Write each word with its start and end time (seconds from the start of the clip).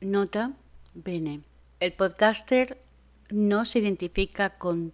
Nota 0.00 0.52
bene. 0.94 1.42
El 1.78 1.92
podcaster 1.92 2.80
no 3.28 3.66
se 3.66 3.80
identifica 3.80 4.56
con 4.56 4.92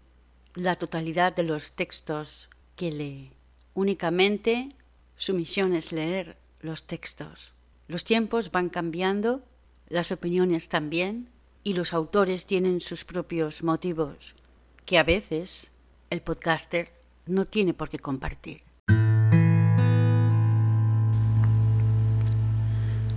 la 0.55 0.77
totalidad 0.77 1.35
de 1.35 1.45
los 1.45 1.73
textos 1.73 2.51
que 2.75 2.91
lee. 2.91 3.31
Únicamente 3.75 4.71
su 5.17 5.35
misión 5.35 5.75
es 5.75 5.93
leer 5.93 6.37
los 6.61 6.89
textos. 6.89 7.53
Los 7.87 8.05
tiempos 8.05 8.51
van 8.51 8.69
cambiando, 8.69 9.45
las 9.89 10.11
opiniones 10.11 10.69
también, 10.69 11.29
y 11.63 11.75
los 11.75 11.93
autores 11.93 12.47
tienen 12.47 12.81
sus 12.81 13.05
propios 13.05 13.63
motivos, 13.63 14.35
que 14.85 14.99
a 14.99 15.05
veces 15.05 15.71
el 16.11 16.21
podcaster 16.21 16.93
no 17.27 17.45
tiene 17.45 17.75
por 17.75 17.89
qué 17.89 17.99
compartir. 17.99 18.63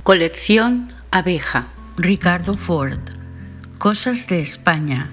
Colección 0.03 0.89
Abeja, 1.11 1.69
Ricardo 2.01 2.53
Ford. 2.53 3.01
Cosas 3.77 4.29
de 4.29 4.39
España, 4.39 5.11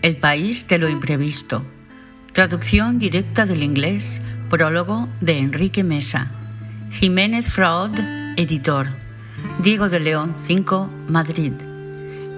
el 0.00 0.16
país 0.16 0.66
de 0.66 0.78
lo 0.78 0.88
imprevisto. 0.88 1.62
Traducción 2.32 2.98
directa 2.98 3.44
del 3.44 3.62
inglés, 3.62 4.22
prólogo 4.48 5.10
de 5.20 5.36
Enrique 5.36 5.84
Mesa. 5.84 6.30
Jiménez 6.90 7.50
Fraud, 7.50 7.90
editor. 8.38 8.88
Diego 9.58 9.90
de 9.90 10.00
León 10.00 10.34
5, 10.46 10.88
Madrid. 11.08 11.52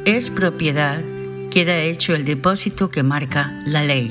Es 0.05 0.28
propiedad, 0.28 1.00
queda 1.52 1.78
hecho 1.78 2.16
el 2.16 2.24
depósito 2.24 2.91
que 2.91 3.05
marca 3.05 3.61
la 3.64 3.84
ley. 3.84 4.11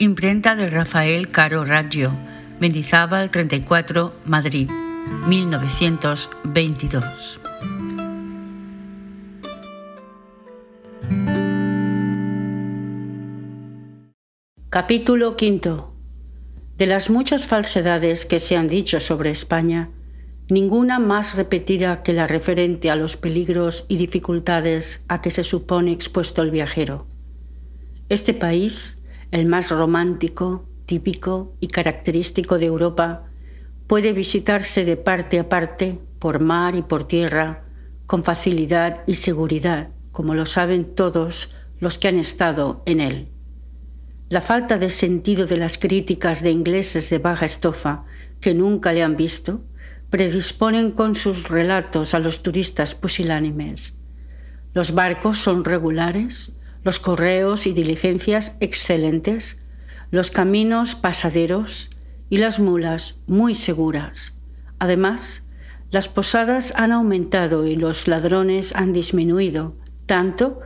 Imprenta 0.00 0.56
de 0.56 0.68
Rafael 0.68 1.28
Caro 1.28 1.64
Raggio, 1.64 2.12
Mendizábal 2.58 3.30
34, 3.30 4.12
Madrid, 4.24 4.68
1922. 5.28 7.38
Capítulo 14.74 15.36
V. 15.40 15.84
De 16.78 16.86
las 16.86 17.08
muchas 17.08 17.46
falsedades 17.46 18.26
que 18.26 18.40
se 18.40 18.56
han 18.56 18.66
dicho 18.66 18.98
sobre 18.98 19.30
España, 19.30 19.90
ninguna 20.48 20.98
más 20.98 21.36
repetida 21.36 22.02
que 22.02 22.12
la 22.12 22.26
referente 22.26 22.90
a 22.90 22.96
los 22.96 23.16
peligros 23.16 23.86
y 23.88 23.98
dificultades 23.98 25.04
a 25.06 25.20
que 25.20 25.30
se 25.30 25.44
supone 25.44 25.92
expuesto 25.92 26.42
el 26.42 26.50
viajero. 26.50 27.06
Este 28.08 28.34
país, 28.34 29.04
el 29.30 29.46
más 29.46 29.70
romántico, 29.70 30.64
típico 30.86 31.54
y 31.60 31.68
característico 31.68 32.58
de 32.58 32.66
Europa, 32.66 33.26
puede 33.86 34.12
visitarse 34.12 34.84
de 34.84 34.96
parte 34.96 35.38
a 35.38 35.48
parte, 35.48 36.00
por 36.18 36.42
mar 36.42 36.74
y 36.74 36.82
por 36.82 37.06
tierra, 37.06 37.62
con 38.06 38.24
facilidad 38.24 39.04
y 39.06 39.14
seguridad, 39.14 39.90
como 40.10 40.34
lo 40.34 40.46
saben 40.46 40.96
todos 40.96 41.54
los 41.78 41.96
que 41.96 42.08
han 42.08 42.18
estado 42.18 42.82
en 42.86 42.98
él. 42.98 43.33
La 44.34 44.40
falta 44.40 44.78
de 44.78 44.90
sentido 44.90 45.46
de 45.46 45.56
las 45.56 45.78
críticas 45.78 46.42
de 46.42 46.50
ingleses 46.50 47.08
de 47.08 47.18
baja 47.18 47.46
estofa 47.46 48.04
que 48.40 48.52
nunca 48.52 48.92
le 48.92 49.04
han 49.04 49.14
visto 49.14 49.62
predisponen 50.10 50.90
con 50.90 51.14
sus 51.14 51.48
relatos 51.48 52.14
a 52.14 52.18
los 52.18 52.42
turistas 52.42 52.96
pusilánimes. 52.96 53.96
Los 54.72 54.92
barcos 54.92 55.38
son 55.38 55.64
regulares, 55.64 56.58
los 56.82 56.98
correos 56.98 57.68
y 57.68 57.74
diligencias 57.74 58.56
excelentes, 58.58 59.64
los 60.10 60.32
caminos 60.32 60.96
pasaderos 60.96 61.90
y 62.28 62.38
las 62.38 62.58
mulas 62.58 63.20
muy 63.28 63.54
seguras. 63.54 64.42
Además, 64.80 65.46
las 65.92 66.08
posadas 66.08 66.74
han 66.74 66.90
aumentado 66.90 67.68
y 67.68 67.76
los 67.76 68.08
ladrones 68.08 68.74
han 68.74 68.92
disminuido, 68.92 69.76
tanto 70.06 70.58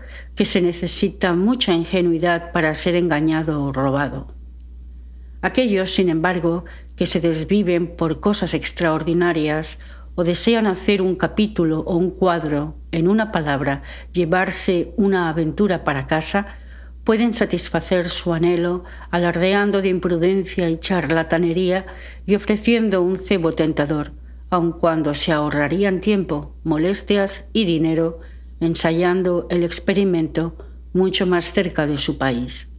se 0.45 0.61
necesita 0.61 1.33
mucha 1.35 1.73
ingenuidad 1.73 2.53
para 2.53 2.75
ser 2.75 2.95
engañado 2.95 3.65
o 3.65 3.73
robado. 3.73 4.27
Aquellos, 5.43 5.95
sin 5.95 6.09
embargo, 6.09 6.65
que 6.97 7.07
se 7.07 7.21
desviven 7.21 7.97
por 7.97 8.21
cosas 8.21 8.55
extraordinarias 8.55 9.79
o 10.17 10.25
desean 10.25 10.67
hacer 10.67 11.01
un 11.01 11.15
capítulo 11.15 11.81
o 11.81 11.97
un 11.97 12.11
cuadro, 12.11 12.75
en 12.91 13.07
una 13.07 13.31
palabra, 13.31 13.83
llevarse 14.13 14.93
una 14.97 15.29
aventura 15.29 15.85
para 15.85 16.09
casa, 16.09 16.57
pueden 17.05 17.35
satisfacer 17.35 18.09
su 18.09 18.35
anhelo 18.35 18.85
alardeando 19.11 19.81
de 19.81 19.89
imprudencia 19.89 20.69
y 20.69 20.79
charlatanería 20.79 21.87
y 22.27 22.35
ofreciendo 22.35 23.01
un 23.01 23.19
cebo 23.19 23.53
tentador, 23.53 24.13
aun 24.51 24.73
cuando 24.73 25.15
se 25.15 25.33
ahorrarían 25.33 26.01
tiempo, 26.01 26.55
molestias 26.65 27.49
y 27.53 27.65
dinero 27.65 28.19
ensayando 28.61 29.47
el 29.51 29.65
experimento 29.65 30.57
mucho 30.93 31.27
más 31.27 31.53
cerca 31.53 31.87
de 31.87 31.99
su 31.99 32.19
país. 32.19 32.73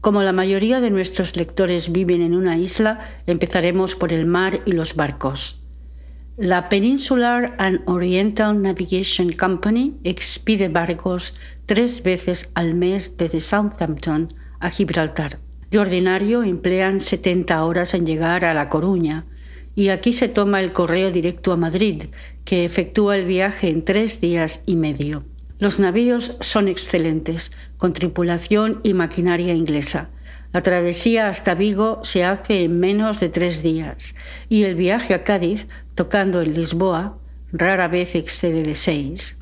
Como 0.00 0.22
la 0.22 0.32
mayoría 0.32 0.80
de 0.80 0.90
nuestros 0.90 1.36
lectores 1.36 1.90
viven 1.90 2.20
en 2.20 2.34
una 2.34 2.58
isla, 2.58 3.22
empezaremos 3.26 3.94
por 3.94 4.12
el 4.12 4.26
mar 4.26 4.60
y 4.66 4.72
los 4.72 4.96
barcos. 4.96 5.64
La 6.36 6.68
Peninsular 6.68 7.54
and 7.58 7.80
Oriental 7.86 8.60
Navigation 8.60 9.32
Company 9.32 9.96
expide 10.04 10.68
barcos 10.68 11.38
tres 11.64 12.02
veces 12.02 12.50
al 12.54 12.74
mes 12.74 13.16
desde 13.16 13.40
Southampton 13.40 14.34
a 14.58 14.68
Gibraltar. 14.70 15.38
De 15.70 15.78
ordinario 15.78 16.42
emplean 16.42 17.00
70 17.00 17.64
horas 17.64 17.94
en 17.94 18.04
llegar 18.04 18.44
a 18.44 18.52
La 18.52 18.68
Coruña, 18.68 19.24
y 19.74 19.88
aquí 19.88 20.12
se 20.12 20.28
toma 20.28 20.60
el 20.60 20.72
correo 20.72 21.10
directo 21.10 21.52
a 21.52 21.56
Madrid, 21.56 22.04
que 22.44 22.64
efectúa 22.64 23.16
el 23.16 23.26
viaje 23.26 23.68
en 23.68 23.84
tres 23.84 24.20
días 24.20 24.62
y 24.66 24.76
medio. 24.76 25.24
Los 25.58 25.78
navíos 25.78 26.36
son 26.40 26.68
excelentes, 26.68 27.52
con 27.76 27.92
tripulación 27.92 28.80
y 28.82 28.94
maquinaria 28.94 29.54
inglesa. 29.54 30.10
La 30.52 30.62
travesía 30.62 31.28
hasta 31.28 31.54
Vigo 31.54 32.00
se 32.04 32.24
hace 32.24 32.64
en 32.64 32.78
menos 32.78 33.18
de 33.18 33.28
tres 33.28 33.62
días 33.62 34.14
y 34.48 34.62
el 34.62 34.74
viaje 34.76 35.14
a 35.14 35.24
Cádiz, 35.24 35.66
tocando 35.94 36.42
en 36.42 36.54
Lisboa, 36.54 37.18
rara 37.52 37.88
vez 37.88 38.14
excede 38.14 38.62
de 38.62 38.74
seis. 38.74 39.38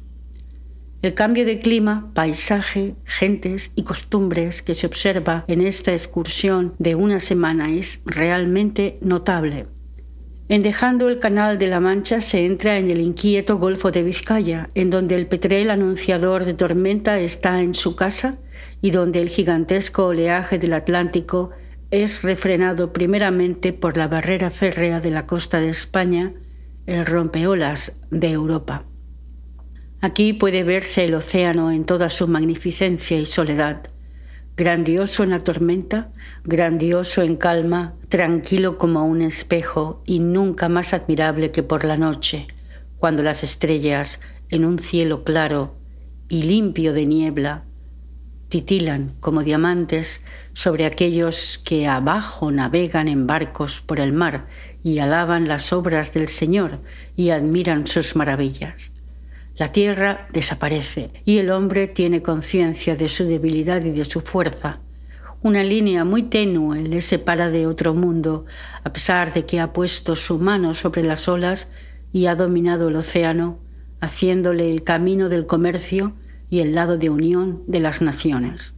El 1.02 1.14
cambio 1.14 1.44
de 1.44 1.58
clima, 1.58 2.12
paisaje, 2.14 2.94
gentes 3.04 3.72
y 3.74 3.82
costumbres 3.82 4.62
que 4.62 4.76
se 4.76 4.86
observa 4.86 5.44
en 5.48 5.60
esta 5.60 5.92
excursión 5.92 6.74
de 6.78 6.94
una 6.94 7.18
semana 7.18 7.72
es 7.72 8.00
realmente 8.06 8.98
notable. 9.00 9.64
En 10.52 10.62
dejando 10.62 11.08
el 11.08 11.18
Canal 11.18 11.56
de 11.56 11.66
la 11.66 11.80
Mancha 11.80 12.20
se 12.20 12.44
entra 12.44 12.76
en 12.76 12.90
el 12.90 13.00
inquieto 13.00 13.56
Golfo 13.56 13.90
de 13.90 14.02
Vizcaya, 14.02 14.68
en 14.74 14.90
donde 14.90 15.14
el 15.14 15.26
petrel 15.26 15.70
anunciador 15.70 16.44
de 16.44 16.52
tormenta 16.52 17.18
está 17.18 17.62
en 17.62 17.72
su 17.72 17.96
casa 17.96 18.38
y 18.82 18.90
donde 18.90 19.22
el 19.22 19.30
gigantesco 19.30 20.04
oleaje 20.04 20.58
del 20.58 20.74
Atlántico 20.74 21.52
es 21.90 22.20
refrenado 22.20 22.92
primeramente 22.92 23.72
por 23.72 23.96
la 23.96 24.08
barrera 24.08 24.50
férrea 24.50 25.00
de 25.00 25.10
la 25.10 25.24
costa 25.24 25.58
de 25.58 25.70
España, 25.70 26.34
el 26.84 27.06
rompeolas 27.06 28.02
de 28.10 28.32
Europa. 28.32 28.84
Aquí 30.02 30.34
puede 30.34 30.64
verse 30.64 31.06
el 31.06 31.14
océano 31.14 31.72
en 31.72 31.86
toda 31.86 32.10
su 32.10 32.28
magnificencia 32.28 33.18
y 33.18 33.24
soledad, 33.24 33.86
grandioso 34.56 35.22
en 35.22 35.30
la 35.30 35.40
tormenta, 35.40 36.10
grandioso 36.44 37.22
en 37.22 37.36
calma, 37.36 37.94
tranquilo 38.08 38.76
como 38.76 39.04
un 39.06 39.22
espejo 39.22 40.02
y 40.06 40.18
nunca 40.18 40.68
más 40.68 40.92
admirable 40.92 41.50
que 41.50 41.62
por 41.62 41.84
la 41.84 41.96
noche, 41.96 42.46
cuando 42.98 43.22
las 43.22 43.42
estrellas, 43.42 44.20
en 44.50 44.64
un 44.64 44.78
cielo 44.78 45.24
claro 45.24 45.74
y 46.28 46.42
limpio 46.42 46.92
de 46.92 47.06
niebla, 47.06 47.64
titilan 48.48 49.12
como 49.20 49.42
diamantes 49.42 50.26
sobre 50.52 50.84
aquellos 50.84 51.58
que 51.64 51.86
abajo 51.88 52.52
navegan 52.52 53.08
en 53.08 53.26
barcos 53.26 53.80
por 53.80 53.98
el 53.98 54.12
mar 54.12 54.46
y 54.82 54.98
alaban 54.98 55.48
las 55.48 55.72
obras 55.72 56.12
del 56.12 56.28
Señor 56.28 56.80
y 57.16 57.30
admiran 57.30 57.86
sus 57.86 58.14
maravillas. 58.14 58.92
La 59.56 59.70
tierra 59.70 60.26
desaparece 60.32 61.10
y 61.24 61.38
el 61.38 61.50
hombre 61.50 61.86
tiene 61.86 62.22
conciencia 62.22 62.96
de 62.96 63.08
su 63.08 63.24
debilidad 63.24 63.84
y 63.84 63.90
de 63.90 64.04
su 64.04 64.22
fuerza. 64.22 64.80
Una 65.42 65.62
línea 65.62 66.04
muy 66.04 66.22
tenue 66.22 66.82
le 66.82 67.00
separa 67.00 67.50
de 67.50 67.66
otro 67.66 67.92
mundo, 67.94 68.46
a 68.82 68.92
pesar 68.92 69.34
de 69.34 69.44
que 69.44 69.60
ha 69.60 69.72
puesto 69.72 70.16
su 70.16 70.38
mano 70.38 70.72
sobre 70.72 71.02
las 71.02 71.28
olas 71.28 71.72
y 72.12 72.26
ha 72.26 72.34
dominado 72.34 72.88
el 72.88 72.96
océano, 72.96 73.58
haciéndole 74.00 74.72
el 74.72 74.84
camino 74.84 75.28
del 75.28 75.46
comercio 75.46 76.14
y 76.48 76.60
el 76.60 76.74
lado 76.74 76.96
de 76.96 77.10
unión 77.10 77.62
de 77.66 77.80
las 77.80 78.00
naciones. 78.00 78.74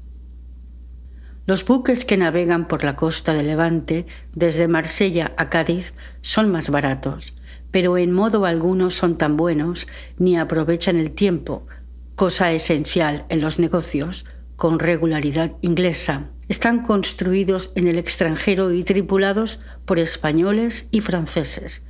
Los 1.47 1.65
buques 1.65 2.05
que 2.05 2.17
navegan 2.17 2.69
por 2.69 2.85
la 2.85 2.97
costa 2.97 3.35
de 3.35 3.43
Levante, 3.43 4.07
desde 4.35 4.69
Marsella 4.69 5.33
a 5.37 5.51
Cádiz, 5.51 5.93
son 6.23 6.51
más 6.51 6.71
baratos 6.71 7.35
pero 7.75 7.99
en 7.99 8.13
modo 8.13 8.47
alguno 8.47 8.89
son 8.89 9.19
tan 9.19 9.37
buenos 9.37 9.89
ni 10.17 10.39
aprovechan 10.39 10.95
el 10.95 11.11
tiempo, 11.11 11.67
cosa 12.15 12.53
esencial 12.53 13.25
en 13.31 13.41
los 13.41 13.59
negocios, 13.59 14.27
con 14.55 14.79
regularidad 14.79 15.51
inglesa. 15.61 16.31
Están 16.49 16.85
construidos 16.85 17.73
en 17.75 17.89
el 17.89 17.99
extranjero 17.99 18.73
y 18.73 18.85
tripulados 18.85 19.59
por 19.87 19.99
españoles 19.99 20.89
y 20.93 21.01
franceses. 21.01 21.85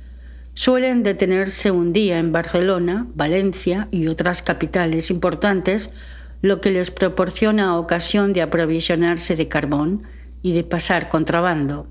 suelen 0.55 1.03
detenerse 1.03 1.69
un 1.69 1.93
día 1.93 2.17
en 2.17 2.31
Barcelona, 2.31 3.05
Valencia 3.13 3.87
y 3.91 4.07
otras 4.07 4.41
capitales 4.41 5.11
importantes, 5.11 5.91
lo 6.45 6.61
que 6.61 6.69
les 6.69 6.91
proporciona 6.91 7.75
ocasión 7.79 8.31
de 8.31 8.43
aprovisionarse 8.43 9.35
de 9.35 9.47
carbón 9.47 10.03
y 10.43 10.53
de 10.53 10.63
pasar 10.63 11.09
contrabando. 11.09 11.87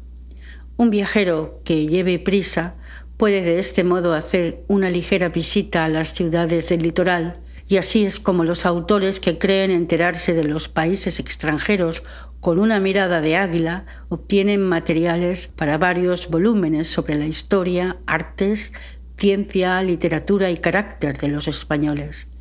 Un 0.77 0.91
viajero 0.91 1.57
que 1.65 1.89
lleve 1.89 2.21
prisa 2.21 2.77
puede 3.17 3.43
de 3.43 3.59
este 3.59 3.83
modo 3.83 4.15
hacer 4.15 4.63
una 4.69 4.91
ligera 4.91 5.29
visita 5.29 5.85
a 5.85 5.89
las 5.89 6.15
ciudades 6.15 6.69
del 6.69 6.83
litoral, 6.83 7.35
y 7.67 7.79
así 7.79 8.05
es 8.05 8.21
como 8.21 8.45
los 8.45 8.65
autores 8.65 9.19
que 9.19 9.39
creen 9.39 9.73
enterarse 9.73 10.35
de 10.35 10.45
los 10.45 10.69
países 10.69 11.19
extranjeros 11.19 12.05
con 12.39 12.61
una 12.61 12.79
mirada 12.79 13.21
de 13.21 13.37
águila, 13.37 13.87
obtienen 14.09 14.61
materiales 14.63 15.49
para 15.49 15.79
varios 15.79 16.29
volúmenes 16.31 16.87
sobre 16.87 17.17
la 17.17 17.27
historia, 17.27 17.97
artes, 18.07 18.73
ciencia, 19.17 19.83
literatura 19.83 20.53
y 20.53 20.59
carácter 20.59 21.19
de 21.19 21.29
los 21.29 21.49
españoles. 21.49 22.34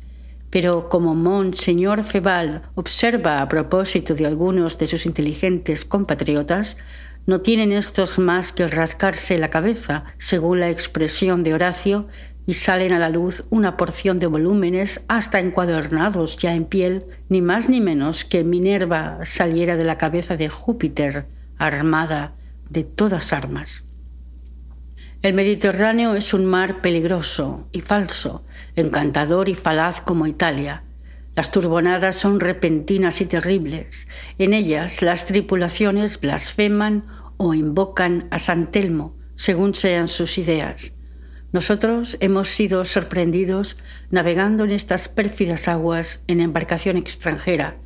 Pero 0.54 0.88
como 0.88 1.16
Monseñor 1.16 2.04
Febal 2.04 2.62
observa 2.76 3.42
a 3.42 3.48
propósito 3.48 4.14
de 4.14 4.24
algunos 4.24 4.78
de 4.78 4.86
sus 4.86 5.04
inteligentes 5.04 5.84
compatriotas, 5.84 6.78
no 7.26 7.40
tienen 7.40 7.72
estos 7.72 8.20
más 8.20 8.52
que 8.52 8.68
rascarse 8.68 9.36
la 9.36 9.50
cabeza, 9.50 10.04
según 10.16 10.60
la 10.60 10.70
expresión 10.70 11.42
de 11.42 11.54
Horacio, 11.54 12.06
y 12.46 12.54
salen 12.54 12.92
a 12.92 13.00
la 13.00 13.08
luz 13.10 13.42
una 13.50 13.76
porción 13.76 14.20
de 14.20 14.28
volúmenes 14.28 15.04
hasta 15.08 15.40
encuadernados 15.40 16.36
ya 16.36 16.54
en 16.54 16.66
piel, 16.66 17.04
ni 17.28 17.42
más 17.42 17.68
ni 17.68 17.80
menos 17.80 18.24
que 18.24 18.44
Minerva 18.44 19.24
saliera 19.24 19.74
de 19.74 19.82
la 19.82 19.98
cabeza 19.98 20.36
de 20.36 20.50
Júpiter, 20.50 21.26
armada 21.58 22.34
de 22.70 22.84
todas 22.84 23.32
armas. 23.32 23.88
El 25.24 25.32
Mediterráneo 25.32 26.16
es 26.16 26.34
un 26.34 26.44
mar 26.44 26.82
peligroso 26.82 27.66
y 27.72 27.80
falso, 27.80 28.44
encantador 28.76 29.48
y 29.48 29.54
falaz 29.54 30.02
como 30.02 30.26
Italia. 30.26 30.84
Las 31.34 31.50
turbonadas 31.50 32.16
son 32.16 32.40
repentinas 32.40 33.22
y 33.22 33.24
terribles. 33.24 34.06
En 34.36 34.52
ellas 34.52 35.00
las 35.00 35.24
tripulaciones 35.24 36.20
blasfeman 36.20 37.06
o 37.38 37.54
invocan 37.54 38.28
a 38.30 38.38
San 38.38 38.70
Telmo, 38.70 39.16
según 39.34 39.74
sean 39.74 40.08
sus 40.08 40.36
ideas. 40.36 40.98
Nosotros 41.52 42.18
hemos 42.20 42.50
sido 42.50 42.84
sorprendidos 42.84 43.78
navegando 44.10 44.64
en 44.64 44.72
estas 44.72 45.08
pérfidas 45.08 45.68
aguas 45.68 46.22
en 46.26 46.40
embarcación 46.40 46.98
extranjera 46.98 47.78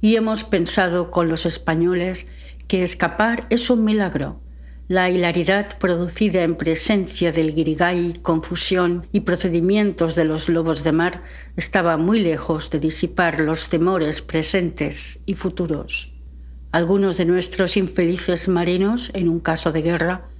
y 0.00 0.16
hemos 0.16 0.42
pensado 0.42 1.10
con 1.10 1.28
los 1.28 1.44
españoles 1.44 2.30
que 2.66 2.82
escapar 2.82 3.46
es 3.50 3.68
un 3.68 3.84
milagro. 3.84 4.40
La 4.88 5.10
hilaridad 5.10 5.76
producida 5.76 6.44
en 6.44 6.56
presencia 6.56 7.30
del 7.30 7.54
guirigay, 7.54 8.20
confusión 8.22 9.06
y 9.12 9.20
procedimientos 9.20 10.14
de 10.14 10.24
los 10.24 10.48
lobos 10.48 10.82
de 10.82 10.92
mar 10.92 11.24
estaba 11.56 11.98
muy 11.98 12.20
lejos 12.20 12.70
de 12.70 12.80
disipar 12.80 13.38
los 13.38 13.68
temores 13.68 14.22
presentes 14.22 15.20
y 15.26 15.34
futuros. 15.34 16.14
Algunos 16.72 17.18
de 17.18 17.26
nuestros 17.26 17.76
infelices 17.76 18.48
marinos, 18.48 19.10
en 19.12 19.28
un 19.28 19.40
caso 19.40 19.72
de 19.72 19.82
guerra, 19.82 20.30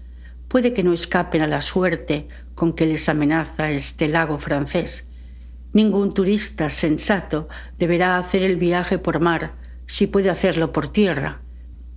puede 0.48 0.72
que 0.72 0.82
no 0.82 0.94
escapen 0.94 1.42
a 1.42 1.46
la 1.46 1.60
suerte 1.60 2.28
con 2.54 2.72
que 2.72 2.86
les 2.86 3.10
amenaza 3.10 3.70
este 3.70 4.08
lago 4.08 4.38
francés. 4.38 5.12
Ningún 5.74 6.14
turista 6.14 6.70
sensato 6.70 7.50
deberá 7.78 8.16
hacer 8.16 8.42
el 8.42 8.56
viaje 8.56 8.96
por 8.96 9.20
mar 9.20 9.56
si 9.84 10.06
puede 10.06 10.30
hacerlo 10.30 10.72
por 10.72 10.90
tierra, 10.90 11.42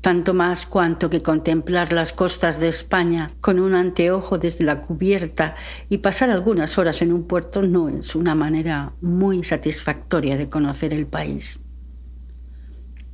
tanto 0.02 0.34
más 0.34 0.66
cuanto 0.66 1.10
que 1.10 1.22
contemplar 1.22 1.94
las 1.94 2.12
costas 2.12 2.60
de 2.60 2.68
España 2.68 3.32
con 3.40 3.60
un 3.60 3.76
anteojo 3.76 4.40
desde 4.40 4.66
la 4.66 4.82
cubierta 4.82 5.56
y 5.90 6.00
pasar 6.00 6.32
algunas 6.32 6.80
horas 6.80 7.04
en 7.04 7.14
un 7.14 7.28
puerto 7.28 7.62
no 7.62 7.88
es 7.88 8.16
una 8.16 8.34
manera 8.34 8.94
muy 9.00 9.44
satisfactoria 9.44 10.38
de 10.38 10.50
conocer 10.50 10.94
el 10.94 11.06
país. 11.06 11.64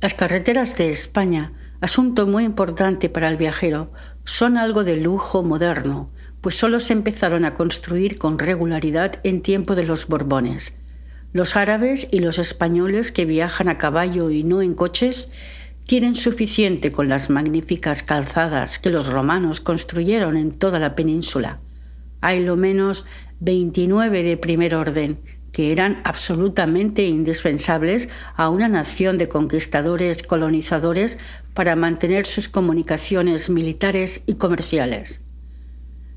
Las 0.00 0.14
carreteras 0.14 0.78
de 0.78 0.90
España, 0.90 1.52
asunto 1.80 2.26
muy 2.26 2.44
importante 2.44 3.10
para 3.10 3.28
el 3.28 3.36
viajero, 3.36 3.92
son 4.24 4.56
algo 4.56 4.82
de 4.82 4.96
lujo 4.96 5.42
moderno, 5.42 6.10
pues 6.40 6.56
solo 6.56 6.80
se 6.80 6.94
empezaron 6.94 7.44
a 7.44 7.54
construir 7.54 8.16
con 8.16 8.38
regularidad 8.38 9.20
en 9.24 9.42
tiempo 9.42 9.74
de 9.74 9.84
los 9.84 10.06
Borbones. 10.06 10.80
Los 11.32 11.56
árabes 11.56 12.08
y 12.10 12.20
los 12.20 12.38
españoles 12.38 13.12
que 13.12 13.26
viajan 13.26 13.68
a 13.68 13.76
caballo 13.76 14.30
y 14.30 14.44
no 14.44 14.62
en 14.62 14.74
coches 14.74 15.32
tienen 15.88 16.16
suficiente 16.16 16.92
con 16.92 17.08
las 17.08 17.30
magníficas 17.30 18.02
calzadas 18.02 18.78
que 18.78 18.90
los 18.90 19.06
romanos 19.06 19.62
construyeron 19.62 20.36
en 20.36 20.50
toda 20.50 20.78
la 20.78 20.94
península. 20.94 21.60
Hay 22.20 22.44
lo 22.44 22.56
menos 22.56 23.06
29 23.40 24.22
de 24.22 24.36
primer 24.36 24.74
orden, 24.74 25.18
que 25.50 25.72
eran 25.72 26.02
absolutamente 26.04 27.06
indispensables 27.06 28.10
a 28.36 28.50
una 28.50 28.68
nación 28.68 29.16
de 29.16 29.30
conquistadores 29.30 30.22
colonizadores 30.22 31.18
para 31.54 31.74
mantener 31.74 32.26
sus 32.26 32.50
comunicaciones 32.50 33.48
militares 33.48 34.22
y 34.26 34.34
comerciales. 34.34 35.22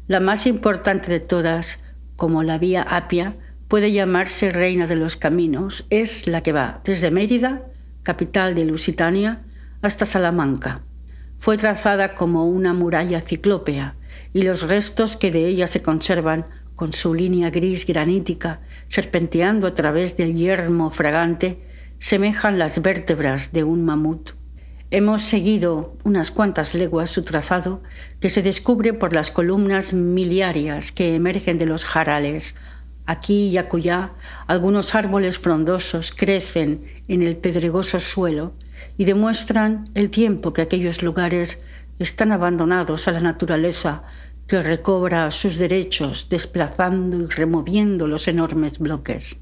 La 0.06 0.20
más 0.20 0.48
importante 0.48 1.10
de 1.10 1.22
todas, 1.22 1.82
como 2.18 2.44
la 2.44 2.58
vía 2.58 2.82
Apia, 2.82 3.38
puede 3.70 3.94
llamarse 3.94 4.52
Reina 4.52 4.86
de 4.86 4.98
los 4.98 5.16
Caminos, 5.16 5.88
es 5.90 6.28
la 6.28 6.44
que 6.44 6.52
va 6.52 6.82
desde 6.84 7.10
Mérida, 7.10 7.62
capital 8.04 8.54
de 8.54 8.66
Lusitania, 8.66 9.46
hasta 9.82 10.06
Salamanca. 10.06 10.82
Fue 11.38 11.58
trazada 11.58 12.16
como 12.16 12.48
una 12.48 12.74
muralla 12.74 13.22
ciclópea 13.22 13.96
y 14.34 14.44
los 14.44 14.62
restos 14.64 15.18
que 15.18 15.32
de 15.32 15.48
ella 15.48 15.68
se 15.68 15.82
conservan 15.82 16.46
con 16.76 16.94
su 16.94 17.14
línea 17.14 17.50
gris 17.50 17.86
granítica 17.86 18.62
serpenteando 18.88 19.68
a 19.68 19.76
través 19.76 20.18
del 20.18 20.36
yermo 20.36 20.90
fragante, 20.90 21.62
semejan 22.00 22.60
las 22.60 22.82
vértebras 22.82 23.54
de 23.54 23.64
un 23.64 23.86
mamut. 23.86 24.32
Hemos 24.90 25.22
seguido 25.22 25.96
unas 26.04 26.32
cuantas 26.32 26.74
leguas 26.74 27.10
su 27.10 27.24
trazado, 27.24 27.82
que 28.20 28.30
se 28.30 28.42
descubre 28.42 28.94
por 28.94 29.14
las 29.14 29.32
columnas 29.32 29.94
miliarias 29.94 30.92
que 30.92 31.16
emergen 31.16 31.58
de 31.58 31.68
los 31.68 31.86
jarales. 31.86 32.56
Aquí 33.06 33.48
y 33.48 33.58
acullá 33.58 34.12
algunos 34.48 34.94
árboles 34.94 35.38
frondosos 35.38 36.12
crecen 36.12 36.84
en 37.08 37.22
el 37.22 37.38
pedregoso 37.38 38.00
suelo 38.00 38.54
y 38.98 39.06
demuestran 39.06 39.86
el 39.96 40.10
tiempo 40.10 40.54
que 40.54 40.62
aquellos 40.62 41.04
lugares 41.04 41.62
están 42.00 42.32
abandonados 42.32 43.08
a 43.08 43.12
la 43.12 43.20
naturaleza 43.20 44.04
que 44.48 44.62
recobra 44.62 45.32
sus 45.32 45.58
derechos 45.58 46.28
desplazando 46.30 47.20
y 47.20 47.26
removiendo 47.28 48.08
los 48.08 48.28
enormes 48.28 48.80
bloques. 48.80 49.42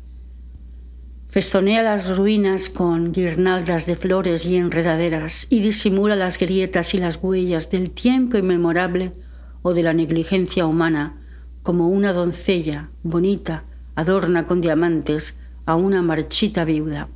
Festonea 1.30 1.84
las 1.84 2.18
ruinas 2.18 2.70
con 2.70 3.12
guirnaldas 3.12 3.86
de 3.86 3.96
flores 3.96 4.46
y 4.46 4.56
enredaderas 4.56 5.48
y 5.50 5.62
disimula 5.62 6.16
las 6.16 6.40
grietas 6.40 6.94
y 6.96 6.98
las 6.98 7.18
huellas 7.22 7.70
del 7.70 7.92
tiempo 7.92 8.38
inmemorable 8.38 9.14
o 9.62 9.74
de 9.74 9.84
la 9.84 9.94
negligencia 9.94 10.66
humana, 10.66 11.18
como 11.62 11.88
una 11.88 12.14
doncella 12.14 12.90
bonita 13.04 13.64
adorna 13.96 14.46
con 14.46 14.62
diamantes 14.62 15.40
a 15.66 15.76
una 15.76 16.02
marchita 16.02 16.66
viuda. 16.66 17.10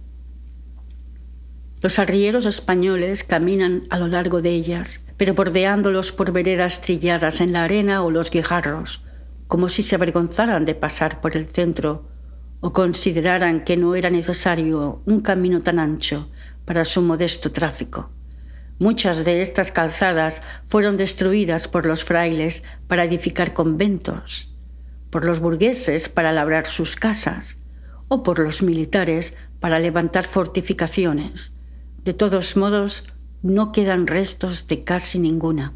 Los 1.83 1.99
arrieros 1.99 2.45
españoles 2.45 3.25
caminan 3.25 3.83
a 3.89 3.99
lo 3.99 4.07
largo 4.07 4.41
de 4.41 4.51
ellas, 4.51 5.05
pero 5.17 5.33
bordeándolos 5.33 6.13
por 6.13 6.31
veredas 6.31 6.79
trilladas 6.79 7.41
en 7.41 7.51
la 7.51 7.65
arena 7.65 8.03
o 8.03 8.09
los 8.09 8.31
guijarros, 8.31 9.03
como 9.47 9.67
si 9.67 9.83
se 9.83 9.95
avergonzaran 9.95 10.63
de 10.63 10.75
pasar 10.75 11.19
por 11.19 11.35
el 11.35 11.45
centro 11.45 12.07
o 12.61 12.71
consideraran 12.71 13.65
que 13.65 13.75
no 13.75 13.95
era 13.95 14.09
necesario 14.09 15.01
un 15.05 15.19
camino 15.19 15.59
tan 15.59 15.77
ancho 15.77 16.31
para 16.63 16.85
su 16.85 17.01
modesto 17.01 17.51
tráfico. 17.51 18.11
Muchas 18.79 19.25
de 19.25 19.41
estas 19.41 19.73
calzadas 19.73 20.41
fueron 20.67 20.95
destruidas 20.95 21.67
por 21.67 21.85
los 21.85 22.05
frailes 22.05 22.63
para 22.87 23.03
edificar 23.03 23.53
conventos, 23.53 24.55
por 25.09 25.25
los 25.25 25.41
burgueses 25.41 26.07
para 26.07 26.31
labrar 26.31 26.65
sus 26.65 26.95
casas 26.95 27.57
o 28.07 28.23
por 28.23 28.39
los 28.39 28.63
militares 28.63 29.35
para 29.59 29.79
levantar 29.79 30.27
fortificaciones 30.27 31.53
de 32.03 32.13
todos 32.13 32.57
modos, 32.57 33.03
no 33.41 33.71
quedan 33.71 34.07
restos 34.07 34.67
de 34.67 34.83
casi 34.83 35.19
ninguna. 35.19 35.73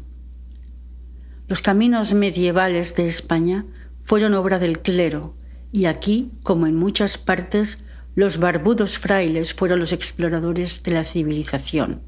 Los 1.46 1.62
caminos 1.62 2.12
medievales 2.12 2.94
de 2.96 3.06
España 3.06 3.64
fueron 4.00 4.34
obra 4.34 4.58
del 4.58 4.80
clero 4.80 5.34
y 5.72 5.86
aquí, 5.86 6.32
como 6.42 6.66
en 6.66 6.74
muchas 6.74 7.18
partes, 7.18 7.84
los 8.14 8.38
barbudos 8.38 8.98
frailes 8.98 9.54
fueron 9.54 9.80
los 9.80 9.92
exploradores 9.92 10.82
de 10.82 10.90
la 10.90 11.04
civilización. 11.04 12.02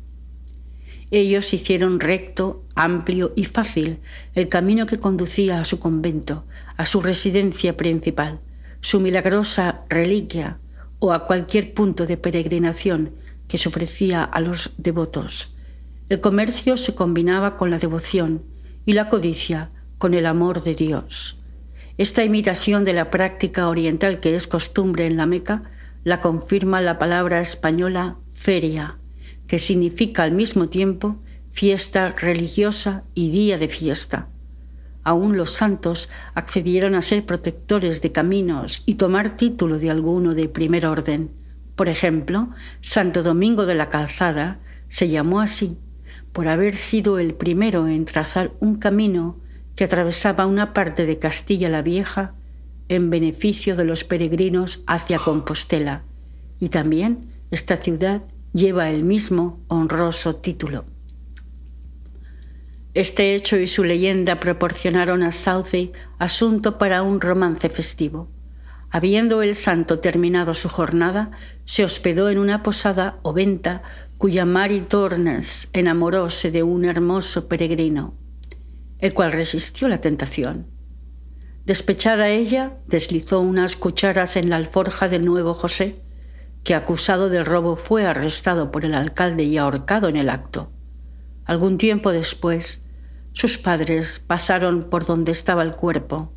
Ellos 1.10 1.52
hicieron 1.54 1.98
recto, 1.98 2.64
amplio 2.74 3.32
y 3.36 3.44
fácil 3.44 4.00
el 4.34 4.48
camino 4.48 4.86
que 4.86 5.00
conducía 5.00 5.60
a 5.60 5.64
su 5.64 5.80
convento, 5.80 6.44
a 6.76 6.86
su 6.86 7.00
residencia 7.00 7.76
principal, 7.76 8.40
su 8.80 9.00
milagrosa 9.00 9.84
reliquia 9.88 10.58
o 10.98 11.12
a 11.12 11.26
cualquier 11.26 11.74
punto 11.74 12.06
de 12.06 12.16
peregrinación 12.16 13.12
que 13.50 13.58
se 13.58 13.68
ofrecía 13.68 14.22
a 14.22 14.40
los 14.40 14.72
devotos. 14.78 15.56
El 16.08 16.20
comercio 16.20 16.76
se 16.76 16.94
combinaba 16.94 17.56
con 17.56 17.70
la 17.70 17.78
devoción 17.78 18.42
y 18.86 18.92
la 18.92 19.08
codicia 19.08 19.70
con 19.98 20.14
el 20.14 20.26
amor 20.26 20.62
de 20.62 20.74
Dios. 20.74 21.40
Esta 21.98 22.24
imitación 22.24 22.84
de 22.84 22.92
la 22.92 23.10
práctica 23.10 23.68
oriental 23.68 24.20
que 24.20 24.36
es 24.36 24.46
costumbre 24.46 25.06
en 25.06 25.16
la 25.16 25.26
Meca 25.26 25.64
la 26.04 26.20
confirma 26.20 26.80
la 26.80 26.98
palabra 26.98 27.40
española 27.40 28.16
feria, 28.32 28.98
que 29.46 29.58
significa 29.58 30.22
al 30.22 30.32
mismo 30.32 30.68
tiempo 30.68 31.18
fiesta 31.50 32.14
religiosa 32.16 33.02
y 33.14 33.30
día 33.30 33.58
de 33.58 33.68
fiesta. 33.68 34.28
Aún 35.02 35.36
los 35.36 35.52
santos 35.52 36.08
accedieron 36.34 36.94
a 36.94 37.02
ser 37.02 37.26
protectores 37.26 38.00
de 38.00 38.12
caminos 38.12 38.82
y 38.86 38.94
tomar 38.94 39.36
título 39.36 39.78
de 39.78 39.90
alguno 39.90 40.34
de 40.34 40.48
primer 40.48 40.86
orden. 40.86 41.39
Por 41.80 41.88
ejemplo, 41.88 42.50
Santo 42.82 43.22
Domingo 43.22 43.64
de 43.64 43.74
la 43.74 43.88
Calzada 43.88 44.58
se 44.90 45.08
llamó 45.08 45.40
así 45.40 45.78
por 46.30 46.46
haber 46.46 46.76
sido 46.76 47.18
el 47.18 47.32
primero 47.32 47.88
en 47.88 48.04
trazar 48.04 48.52
un 48.60 48.74
camino 48.74 49.38
que 49.76 49.84
atravesaba 49.84 50.44
una 50.44 50.74
parte 50.74 51.06
de 51.06 51.18
Castilla 51.18 51.70
la 51.70 51.80
Vieja 51.80 52.34
en 52.90 53.08
beneficio 53.08 53.76
de 53.76 53.86
los 53.86 54.04
peregrinos 54.04 54.84
hacia 54.86 55.18
Compostela. 55.18 56.02
Y 56.58 56.68
también 56.68 57.30
esta 57.50 57.78
ciudad 57.78 58.24
lleva 58.52 58.90
el 58.90 59.02
mismo 59.02 59.58
honroso 59.68 60.36
título. 60.36 60.84
Este 62.92 63.34
hecho 63.34 63.56
y 63.56 63.66
su 63.66 63.84
leyenda 63.84 64.38
proporcionaron 64.38 65.22
a 65.22 65.32
Southey 65.32 65.92
asunto 66.18 66.76
para 66.76 67.02
un 67.02 67.22
romance 67.22 67.70
festivo. 67.70 68.28
Habiendo 68.92 69.42
el 69.42 69.54
santo 69.54 70.00
terminado 70.00 70.52
su 70.54 70.68
jornada, 70.68 71.30
se 71.64 71.84
hospedó 71.84 72.28
en 72.28 72.38
una 72.38 72.64
posada 72.64 73.20
o 73.22 73.32
venta 73.32 73.82
cuya 74.18 74.44
Mary 74.44 74.80
Tornes 74.80 75.70
enamoróse 75.72 76.50
de 76.50 76.64
un 76.64 76.84
hermoso 76.84 77.48
peregrino, 77.48 78.14
el 78.98 79.14
cual 79.14 79.30
resistió 79.32 79.88
la 79.88 80.00
tentación. 80.00 80.66
Despechada 81.64 82.30
ella, 82.30 82.78
deslizó 82.88 83.40
unas 83.40 83.76
cucharas 83.76 84.36
en 84.36 84.50
la 84.50 84.56
alforja 84.56 85.08
del 85.08 85.24
nuevo 85.24 85.54
José, 85.54 86.02
que 86.64 86.74
acusado 86.74 87.28
del 87.28 87.46
robo 87.46 87.76
fue 87.76 88.04
arrestado 88.06 88.72
por 88.72 88.84
el 88.84 88.94
alcalde 88.94 89.44
y 89.44 89.56
ahorcado 89.56 90.08
en 90.08 90.16
el 90.16 90.28
acto. 90.28 90.72
Algún 91.44 91.78
tiempo 91.78 92.10
después, 92.10 92.84
sus 93.32 93.56
padres 93.56 94.18
pasaron 94.18 94.82
por 94.82 95.06
donde 95.06 95.30
estaba 95.30 95.62
el 95.62 95.76
cuerpo 95.76 96.32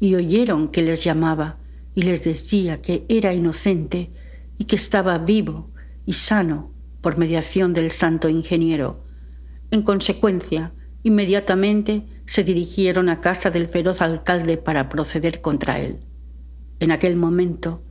y 0.00 0.14
oyeron 0.14 0.68
que 0.68 0.82
les 0.82 1.04
llamaba 1.04 1.59
y 1.94 2.02
les 2.02 2.24
decía 2.24 2.80
que 2.80 3.04
era 3.08 3.34
inocente 3.34 4.10
y 4.58 4.64
que 4.64 4.76
estaba 4.76 5.18
vivo 5.18 5.70
y 6.06 6.14
sano 6.14 6.72
por 7.00 7.18
mediación 7.18 7.72
del 7.72 7.90
santo 7.90 8.28
ingeniero. 8.28 9.04
En 9.70 9.82
consecuencia, 9.82 10.72
inmediatamente 11.02 12.04
se 12.26 12.44
dirigieron 12.44 13.08
a 13.08 13.20
casa 13.20 13.50
del 13.50 13.68
feroz 13.68 14.00
alcalde 14.00 14.56
para 14.56 14.88
proceder 14.88 15.40
contra 15.40 15.80
él. 15.80 16.00
En 16.78 16.92
aquel 16.92 17.16
momento, 17.16 17.82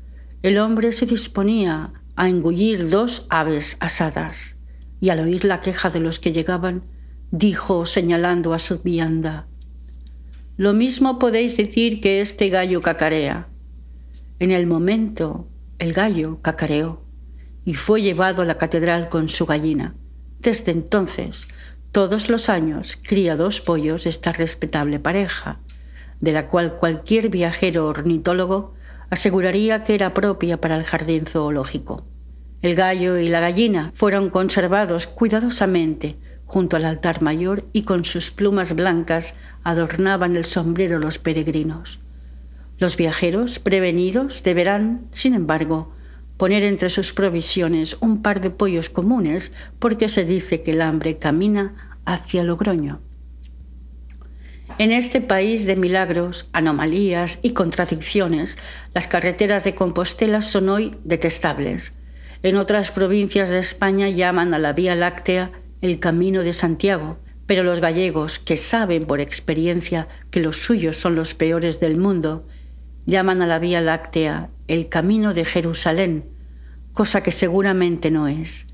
el 0.42 0.58
hombre 0.58 0.92
se 0.92 1.06
disponía 1.06 1.94
a 2.16 2.30
engullir 2.30 2.90
dos 2.90 3.26
aves 3.30 3.78
asadas 3.80 4.58
y 5.02 5.10
al 5.10 5.20
oír 5.20 5.46
la 5.46 5.62
queja 5.62 5.90
de 5.90 6.00
los 6.00 6.20
que 6.20 6.32
llegaban, 6.32 6.84
dijo 7.32 7.86
señalando 7.86 8.54
a 8.54 8.60
su 8.60 8.82
vianda, 8.82 9.48
Lo 10.58 10.74
mismo 10.74 11.20
podéis 11.20 11.56
decir 11.56 12.02
que 12.02 12.22
este 12.22 12.50
gallo 12.50 12.82
cacarea. 12.82 13.48
En 14.40 14.52
el 14.52 14.68
momento, 14.68 15.48
el 15.80 15.92
gallo 15.92 16.42
cacareó 16.42 17.02
y 17.66 17.74
fue 17.74 18.02
llevado 18.02 18.42
a 18.42 18.46
la 18.46 18.58
catedral 18.58 19.10
con 19.10 19.28
su 19.28 19.46
gallina. 19.46 19.96
Desde 20.40 20.72
entonces, 20.72 21.50
todos 21.92 22.30
los 22.30 22.48
años 22.48 22.98
cría 23.02 23.36
dos 23.36 23.60
pollos 23.60 24.06
esta 24.06 24.32
respetable 24.32 24.98
pareja, 24.98 25.60
de 26.22 26.32
la 26.32 26.48
cual 26.48 26.78
cualquier 26.78 27.28
viajero 27.28 27.88
ornitólogo 27.88 28.76
aseguraría 29.10 29.84
que 29.84 29.96
era 29.96 30.14
propia 30.14 30.62
para 30.62 30.78
el 30.78 30.86
jardín 30.86 31.26
zoológico. 31.26 32.06
El 32.62 32.76
gallo 32.76 33.18
y 33.18 33.28
la 33.28 33.42
gallina 33.42 33.92
fueron 33.94 34.30
conservados 34.30 35.06
cuidadosamente 35.08 36.18
junto 36.46 36.78
al 36.78 36.86
altar 36.86 37.22
mayor 37.22 37.66
y 37.74 37.84
con 37.84 38.06
sus 38.06 38.32
plumas 38.32 38.74
blancas 38.74 39.36
adornaban 39.64 40.38
el 40.38 40.46
sombrero 40.46 40.98
los 41.00 41.20
peregrinos. 41.20 42.00
Los 42.80 42.96
viajeros 42.96 43.60
prevenidos 43.60 44.42
deberán, 44.44 45.08
sin 45.12 45.34
embargo, 45.34 45.94
poner 46.38 46.64
entre 46.64 46.90
sus 46.90 47.12
provisiones 47.14 47.98
un 48.00 48.22
par 48.22 48.40
de 48.40 48.50
pollos 48.50 48.90
comunes 48.90 49.52
porque 49.80 50.08
se 50.08 50.24
dice 50.24 50.62
que 50.62 50.72
el 50.72 50.82
hambre 50.82 51.18
camina 51.18 51.94
hacia 52.06 52.44
Logroño. 52.44 53.02
En 54.78 54.94
este 54.94 55.20
país 55.20 55.66
de 55.66 55.76
milagros, 55.76 56.48
anomalías 56.54 57.40
y 57.42 57.52
contradicciones, 57.52 58.58
las 58.94 59.08
carreteras 59.08 59.66
de 59.66 59.76
Compostela 59.76 60.42
son 60.42 60.70
hoy 60.70 60.96
detestables. 61.04 61.94
En 62.44 62.56
otras 62.56 62.92
provincias 62.92 63.50
de 63.50 63.60
España 63.60 64.08
llaman 64.08 64.54
a 64.54 64.60
la 64.60 64.72
Vía 64.72 64.96
Láctea 64.96 65.52
el 65.82 66.00
Camino 66.00 66.44
de 66.44 66.54
Santiago, 66.54 67.18
pero 67.46 67.64
los 67.64 67.82
gallegos, 67.82 68.40
que 68.40 68.56
saben 68.56 69.06
por 69.06 69.20
experiencia 69.20 70.08
que 70.32 70.40
los 70.40 70.58
suyos 70.58 70.96
son 70.96 71.16
los 71.16 71.34
peores 71.34 71.82
del 71.82 71.98
mundo, 71.98 72.48
llaman 73.10 73.42
a 73.42 73.48
la 73.48 73.60
Vía 73.60 73.82
Láctea 73.82 74.50
el 74.68 74.88
Camino 74.88 75.34
de 75.34 75.44
Jerusalén, 75.44 76.30
cosa 76.94 77.24
que 77.24 77.32
seguramente 77.32 78.12
no 78.12 78.28
es. 78.28 78.68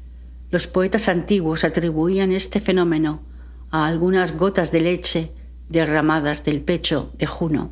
Los 0.52 0.68
poetas 0.68 1.08
antiguos 1.08 1.64
atribuían 1.64 2.34
este 2.34 2.60
fenómeno 2.60 3.24
a 3.72 3.88
algunas 3.88 4.38
gotas 4.38 4.72
de 4.72 4.82
leche 4.82 5.32
derramadas 5.70 6.44
del 6.44 6.62
pecho 6.62 7.14
de 7.18 7.26
Juno. 7.26 7.72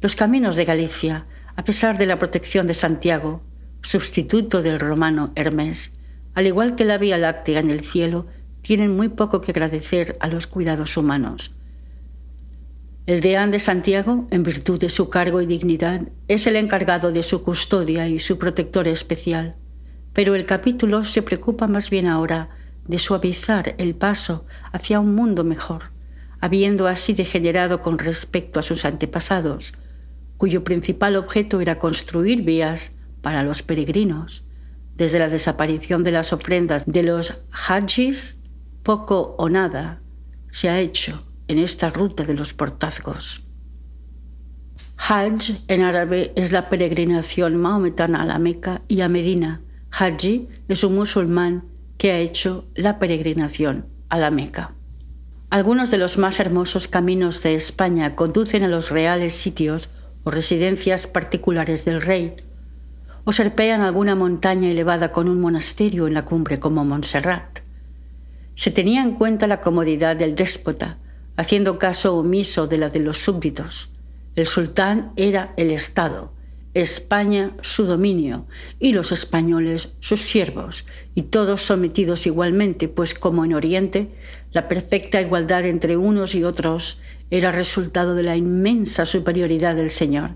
Los 0.00 0.16
caminos 0.16 0.56
de 0.56 0.64
Galicia, 0.64 1.26
a 1.54 1.64
pesar 1.64 1.98
de 1.98 2.06
la 2.06 2.18
protección 2.18 2.66
de 2.66 2.74
Santiago, 2.74 3.42
sustituto 3.80 4.60
del 4.60 4.80
romano 4.80 5.30
Hermes, 5.36 5.96
al 6.34 6.46
igual 6.46 6.74
que 6.74 6.84
la 6.84 6.98
Vía 6.98 7.16
Láctea 7.16 7.60
en 7.60 7.70
el 7.70 7.80
cielo, 7.80 8.26
tienen 8.60 8.94
muy 8.94 9.08
poco 9.08 9.40
que 9.40 9.52
agradecer 9.52 10.16
a 10.20 10.26
los 10.26 10.48
cuidados 10.48 10.96
humanos. 10.96 11.57
El 13.08 13.22
deán 13.22 13.50
de 13.50 13.58
Santiago, 13.58 14.26
en 14.30 14.42
virtud 14.42 14.78
de 14.78 14.90
su 14.90 15.08
cargo 15.08 15.40
y 15.40 15.46
dignidad, 15.46 16.02
es 16.28 16.46
el 16.46 16.56
encargado 16.56 17.10
de 17.10 17.22
su 17.22 17.42
custodia 17.42 18.06
y 18.06 18.18
su 18.20 18.36
protector 18.36 18.86
especial, 18.86 19.56
pero 20.12 20.34
el 20.34 20.44
capítulo 20.44 21.06
se 21.06 21.22
preocupa 21.22 21.66
más 21.68 21.88
bien 21.88 22.06
ahora 22.06 22.50
de 22.86 22.98
suavizar 22.98 23.74
el 23.78 23.94
paso 23.94 24.44
hacia 24.72 25.00
un 25.00 25.14
mundo 25.14 25.42
mejor 25.42 25.84
habiendo 26.40 26.86
así 26.86 27.14
degenerado 27.14 27.80
con 27.80 27.98
respecto 27.98 28.60
a 28.60 28.62
sus 28.62 28.84
antepasados, 28.84 29.72
cuyo 30.36 30.62
principal 30.62 31.16
objeto 31.16 31.62
era 31.62 31.78
construir 31.78 32.42
vías 32.42 32.92
para 33.22 33.42
los 33.42 33.62
peregrinos. 33.62 34.44
Desde 34.96 35.18
la 35.18 35.28
desaparición 35.28 36.02
de 36.02 36.12
las 36.12 36.32
ofrendas 36.34 36.84
de 36.86 37.02
los 37.02 37.40
hajis, 37.50 38.42
poco 38.82 39.34
o 39.38 39.48
nada 39.48 40.00
se 40.50 40.68
ha 40.68 40.78
hecho 40.78 41.27
en 41.48 41.58
esta 41.58 41.90
ruta 41.90 42.24
de 42.24 42.34
los 42.34 42.54
portazgos. 42.54 43.44
Hajj 44.96 45.64
en 45.68 45.82
árabe 45.82 46.32
es 46.36 46.52
la 46.52 46.68
peregrinación 46.68 47.56
maometana 47.56 48.22
a 48.22 48.26
la 48.26 48.38
Meca 48.38 48.82
y 48.88 49.00
a 49.00 49.08
Medina. 49.08 49.62
Haji 49.90 50.48
es 50.68 50.84
un 50.84 50.96
musulmán 50.96 51.64
que 51.96 52.12
ha 52.12 52.18
hecho 52.18 52.66
la 52.74 52.98
peregrinación 52.98 53.86
a 54.08 54.18
la 54.18 54.30
Meca. 54.30 54.74
Algunos 55.50 55.90
de 55.90 55.96
los 55.96 56.18
más 56.18 56.40
hermosos 56.40 56.88
caminos 56.88 57.42
de 57.42 57.54
España 57.54 58.14
conducen 58.14 58.64
a 58.64 58.68
los 58.68 58.90
reales 58.90 59.32
sitios 59.32 59.88
o 60.24 60.30
residencias 60.30 61.06
particulares 61.06 61.86
del 61.86 62.02
rey, 62.02 62.34
o 63.24 63.32
serpean 63.32 63.80
alguna 63.80 64.14
montaña 64.14 64.70
elevada 64.70 65.10
con 65.10 65.28
un 65.28 65.40
monasterio 65.40 66.06
en 66.06 66.14
la 66.14 66.24
cumbre 66.24 66.58
como 66.60 66.84
Montserrat. 66.84 67.60
Se 68.54 68.70
tenía 68.70 69.02
en 69.02 69.14
cuenta 69.14 69.46
la 69.46 69.60
comodidad 69.60 70.16
del 70.16 70.34
déspota, 70.34 70.98
haciendo 71.38 71.78
caso 71.78 72.16
omiso 72.16 72.66
de 72.66 72.78
la 72.78 72.88
de 72.88 72.98
los 72.98 73.18
súbditos. 73.18 73.92
El 74.34 74.48
sultán 74.48 75.12
era 75.14 75.54
el 75.56 75.70
Estado, 75.70 76.32
España 76.74 77.52
su 77.62 77.84
dominio 77.84 78.46
y 78.80 78.92
los 78.92 79.12
españoles 79.12 79.96
sus 80.00 80.20
siervos, 80.20 80.84
y 81.14 81.22
todos 81.22 81.62
sometidos 81.62 82.26
igualmente, 82.26 82.88
pues 82.88 83.14
como 83.14 83.44
en 83.44 83.54
Oriente, 83.54 84.08
la 84.50 84.66
perfecta 84.66 85.20
igualdad 85.20 85.64
entre 85.64 85.96
unos 85.96 86.34
y 86.34 86.42
otros 86.42 87.00
era 87.30 87.52
resultado 87.52 88.16
de 88.16 88.24
la 88.24 88.36
inmensa 88.36 89.06
superioridad 89.06 89.76
del 89.76 89.92
Señor. 89.92 90.30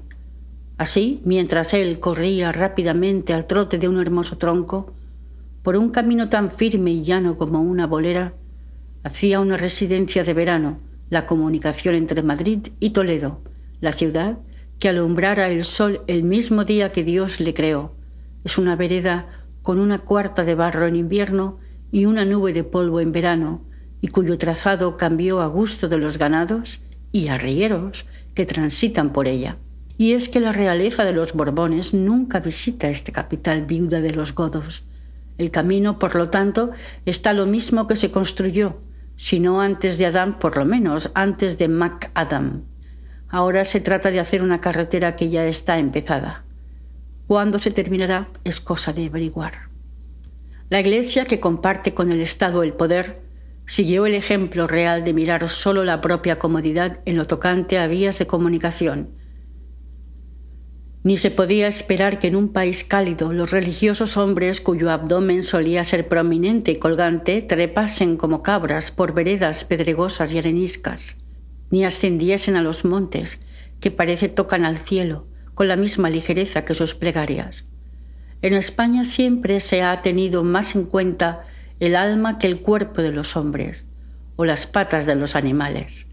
Así, 0.78 1.20
mientras 1.24 1.74
él 1.74 1.98
corría 1.98 2.52
rápidamente 2.52 3.32
al 3.32 3.48
trote 3.48 3.76
de 3.78 3.88
un 3.88 4.00
hermoso 4.00 4.38
tronco, 4.38 4.94
por 5.64 5.74
un 5.74 5.90
camino 5.90 6.28
tan 6.28 6.52
firme 6.52 6.92
y 6.92 7.02
llano 7.02 7.36
como 7.36 7.60
una 7.60 7.88
bolera, 7.88 8.34
hacía 9.02 9.40
una 9.40 9.56
residencia 9.56 10.22
de 10.22 10.34
verano, 10.34 10.78
la 11.12 11.26
comunicación 11.26 11.94
entre 11.94 12.22
Madrid 12.22 12.68
y 12.80 12.90
Toledo, 12.90 13.42
la 13.82 13.92
ciudad 13.92 14.38
que 14.78 14.88
alumbrara 14.88 15.50
el 15.50 15.66
sol 15.66 16.00
el 16.06 16.22
mismo 16.22 16.64
día 16.64 16.90
que 16.90 17.04
Dios 17.04 17.38
le 17.38 17.52
creó. 17.52 17.92
Es 18.44 18.56
una 18.56 18.76
vereda 18.76 19.26
con 19.60 19.78
una 19.78 19.98
cuarta 19.98 20.42
de 20.42 20.54
barro 20.54 20.86
en 20.86 20.96
invierno 20.96 21.58
y 21.90 22.06
una 22.06 22.24
nube 22.24 22.54
de 22.54 22.64
polvo 22.64 22.98
en 22.98 23.12
verano, 23.12 23.60
y 24.00 24.08
cuyo 24.08 24.38
trazado 24.38 24.96
cambió 24.96 25.42
a 25.42 25.48
gusto 25.48 25.86
de 25.90 25.98
los 25.98 26.16
ganados 26.16 26.80
y 27.12 27.28
arrieros 27.28 28.06
que 28.32 28.46
transitan 28.46 29.12
por 29.12 29.28
ella. 29.28 29.58
Y 29.98 30.14
es 30.14 30.30
que 30.30 30.40
la 30.40 30.52
realeza 30.52 31.04
de 31.04 31.12
los 31.12 31.34
Borbones 31.34 31.92
nunca 31.92 32.40
visita 32.40 32.88
este 32.88 33.12
capital 33.12 33.66
viuda 33.66 34.00
de 34.00 34.14
los 34.14 34.34
godos. 34.34 34.82
El 35.36 35.50
camino, 35.50 35.98
por 35.98 36.14
lo 36.14 36.30
tanto, 36.30 36.70
está 37.04 37.34
lo 37.34 37.44
mismo 37.44 37.86
que 37.86 37.96
se 37.96 38.10
construyó, 38.10 38.78
si 39.16 39.40
no 39.40 39.60
antes 39.60 39.98
de 39.98 40.06
Adán, 40.06 40.38
por 40.38 40.56
lo 40.56 40.64
menos 40.64 41.10
antes 41.14 41.58
de 41.58 41.68
Mac 41.68 42.10
Adam. 42.14 42.62
Ahora 43.28 43.64
se 43.64 43.80
trata 43.80 44.10
de 44.10 44.20
hacer 44.20 44.42
una 44.42 44.60
carretera 44.60 45.16
que 45.16 45.30
ya 45.30 45.46
está 45.46 45.78
empezada. 45.78 46.44
Cuándo 47.26 47.58
se 47.58 47.70
terminará 47.70 48.28
es 48.44 48.60
cosa 48.60 48.92
de 48.92 49.06
averiguar. 49.06 49.70
La 50.68 50.80
Iglesia, 50.80 51.24
que 51.24 51.40
comparte 51.40 51.94
con 51.94 52.12
el 52.12 52.20
Estado 52.20 52.62
el 52.62 52.72
poder, 52.72 53.20
siguió 53.66 54.06
el 54.06 54.14
ejemplo 54.14 54.66
real 54.66 55.04
de 55.04 55.12
mirar 55.12 55.48
solo 55.48 55.84
la 55.84 56.00
propia 56.00 56.38
comodidad 56.38 57.00
en 57.04 57.16
lo 57.16 57.26
tocante 57.26 57.78
a 57.78 57.86
vías 57.86 58.18
de 58.18 58.26
comunicación. 58.26 59.10
Ni 61.04 61.16
se 61.16 61.32
podía 61.32 61.66
esperar 61.66 62.20
que 62.20 62.28
en 62.28 62.36
un 62.36 62.52
país 62.52 62.84
cálido 62.84 63.32
los 63.32 63.50
religiosos 63.50 64.16
hombres 64.16 64.60
cuyo 64.60 64.90
abdomen 64.90 65.42
solía 65.42 65.82
ser 65.82 66.06
prominente 66.06 66.70
y 66.70 66.76
colgante 66.76 67.42
trepasen 67.42 68.16
como 68.16 68.42
cabras 68.42 68.92
por 68.92 69.12
veredas 69.12 69.64
pedregosas 69.64 70.32
y 70.32 70.38
areniscas, 70.38 71.16
ni 71.70 71.84
ascendiesen 71.84 72.54
a 72.54 72.62
los 72.62 72.84
montes, 72.84 73.44
que 73.80 73.90
parece 73.90 74.28
tocan 74.28 74.64
al 74.64 74.78
cielo, 74.78 75.26
con 75.54 75.66
la 75.66 75.74
misma 75.74 76.08
ligereza 76.08 76.64
que 76.64 76.76
sus 76.76 76.94
plegarias. 76.94 77.64
En 78.40 78.54
España 78.54 79.04
siempre 79.04 79.58
se 79.58 79.82
ha 79.82 80.02
tenido 80.02 80.44
más 80.44 80.76
en 80.76 80.84
cuenta 80.84 81.42
el 81.80 81.96
alma 81.96 82.38
que 82.38 82.46
el 82.46 82.60
cuerpo 82.60 83.02
de 83.02 83.10
los 83.10 83.36
hombres 83.36 83.88
o 84.36 84.44
las 84.44 84.68
patas 84.68 85.04
de 85.04 85.16
los 85.16 85.34
animales. 85.34 86.06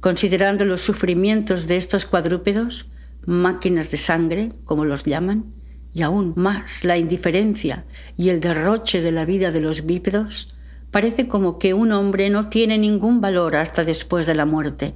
Considerando 0.00 0.64
los 0.64 0.80
sufrimientos 0.80 1.68
de 1.68 1.76
estos 1.76 2.06
cuadrúpedos, 2.06 2.90
máquinas 3.26 3.90
de 3.90 3.98
sangre, 3.98 4.52
como 4.64 4.84
los 4.84 5.04
llaman, 5.04 5.52
y 5.92 6.02
aún 6.02 6.32
más 6.36 6.84
la 6.84 6.98
indiferencia 6.98 7.84
y 8.16 8.28
el 8.28 8.40
derroche 8.40 9.00
de 9.00 9.12
la 9.12 9.24
vida 9.24 9.50
de 9.50 9.60
los 9.60 9.86
bípedos, 9.86 10.54
parece 10.90 11.28
como 11.28 11.58
que 11.58 11.74
un 11.74 11.92
hombre 11.92 12.30
no 12.30 12.48
tiene 12.48 12.78
ningún 12.78 13.20
valor 13.20 13.56
hasta 13.56 13.84
después 13.84 14.26
de 14.26 14.34
la 14.34 14.46
muerte. 14.46 14.94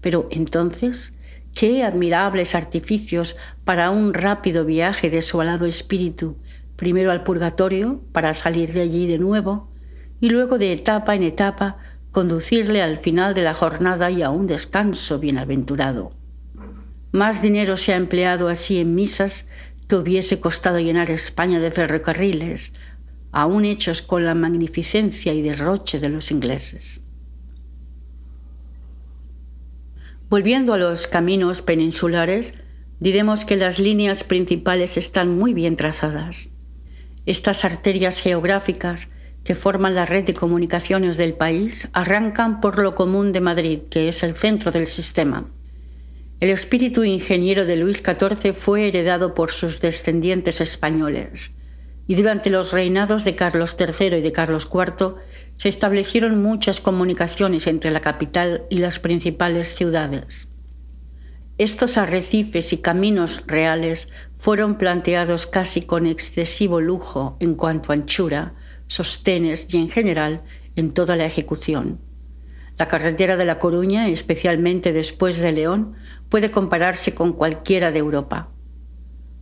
Pero 0.00 0.28
entonces, 0.30 1.20
Qué 1.54 1.82
admirables 1.82 2.54
artificios 2.54 3.36
para 3.64 3.90
un 3.90 4.14
rápido 4.14 4.64
viaje 4.64 5.10
de 5.10 5.20
su 5.20 5.40
alado 5.40 5.66
espíritu, 5.66 6.36
primero 6.76 7.10
al 7.10 7.24
purgatorio 7.24 8.00
para 8.12 8.34
salir 8.34 8.72
de 8.72 8.82
allí 8.82 9.06
de 9.06 9.18
nuevo, 9.18 9.68
y 10.20 10.30
luego 10.30 10.58
de 10.58 10.72
etapa 10.72 11.14
en 11.14 11.22
etapa 11.22 11.78
conducirle 12.12 12.82
al 12.82 12.98
final 12.98 13.34
de 13.34 13.42
la 13.42 13.54
jornada 13.54 14.10
y 14.10 14.22
a 14.22 14.30
un 14.30 14.46
descanso 14.46 15.18
bienaventurado. 15.18 16.10
Más 17.12 17.42
dinero 17.42 17.76
se 17.76 17.92
ha 17.92 17.96
empleado 17.96 18.48
así 18.48 18.78
en 18.78 18.94
misas 18.94 19.48
que 19.88 19.96
hubiese 19.96 20.38
costado 20.38 20.78
llenar 20.78 21.10
España 21.10 21.58
de 21.58 21.72
ferrocarriles, 21.72 22.74
aún 23.32 23.64
hechos 23.64 24.02
con 24.02 24.24
la 24.24 24.34
magnificencia 24.34 25.34
y 25.34 25.42
derroche 25.42 25.98
de 25.98 26.08
los 26.08 26.30
ingleses. 26.30 27.02
Volviendo 30.28 30.72
a 30.72 30.78
los 30.78 31.08
caminos 31.08 31.62
peninsulares, 31.62 32.54
diremos 33.00 33.44
que 33.44 33.56
las 33.56 33.80
líneas 33.80 34.22
principales 34.22 34.96
están 34.96 35.36
muy 35.36 35.54
bien 35.54 35.74
trazadas. 35.74 36.50
Estas 37.26 37.64
arterias 37.64 38.20
geográficas 38.20 39.10
que 39.42 39.56
forman 39.56 39.96
la 39.96 40.04
red 40.04 40.24
de 40.24 40.34
comunicaciones 40.34 41.16
del 41.16 41.34
país 41.34 41.88
arrancan 41.92 42.60
por 42.60 42.78
lo 42.78 42.94
común 42.94 43.32
de 43.32 43.40
Madrid, 43.40 43.80
que 43.90 44.08
es 44.08 44.22
el 44.22 44.36
centro 44.36 44.70
del 44.70 44.86
sistema. 44.86 45.48
El 46.40 46.48
espíritu 46.48 47.04
ingeniero 47.04 47.66
de 47.66 47.76
Luis 47.76 47.98
XIV 47.98 48.54
fue 48.54 48.88
heredado 48.88 49.34
por 49.34 49.50
sus 49.50 49.82
descendientes 49.82 50.62
españoles, 50.62 51.54
y 52.06 52.14
durante 52.14 52.48
los 52.48 52.72
reinados 52.72 53.24
de 53.24 53.36
Carlos 53.36 53.76
III 53.78 54.16
y 54.16 54.20
de 54.22 54.32
Carlos 54.32 54.66
IV 54.72 55.16
se 55.56 55.68
establecieron 55.68 56.42
muchas 56.42 56.80
comunicaciones 56.80 57.66
entre 57.66 57.90
la 57.90 58.00
capital 58.00 58.62
y 58.70 58.78
las 58.78 58.98
principales 58.98 59.74
ciudades. 59.74 60.48
Estos 61.58 61.98
arrecifes 61.98 62.72
y 62.72 62.78
caminos 62.78 63.44
reales 63.46 64.08
fueron 64.34 64.78
planteados 64.78 65.46
casi 65.46 65.82
con 65.82 66.06
excesivo 66.06 66.80
lujo 66.80 67.36
en 67.40 67.54
cuanto 67.54 67.92
a 67.92 67.96
anchura, 67.96 68.54
sostenes 68.86 69.66
y 69.68 69.76
en 69.76 69.90
general 69.90 70.40
en 70.74 70.94
toda 70.94 71.16
la 71.16 71.26
ejecución. 71.26 72.00
La 72.80 72.88
carretera 72.88 73.36
de 73.36 73.44
La 73.44 73.58
Coruña, 73.58 74.08
especialmente 74.08 74.94
después 74.94 75.38
de 75.38 75.52
León, 75.52 75.96
puede 76.30 76.50
compararse 76.50 77.14
con 77.14 77.34
cualquiera 77.34 77.90
de 77.90 77.98
Europa. 77.98 78.48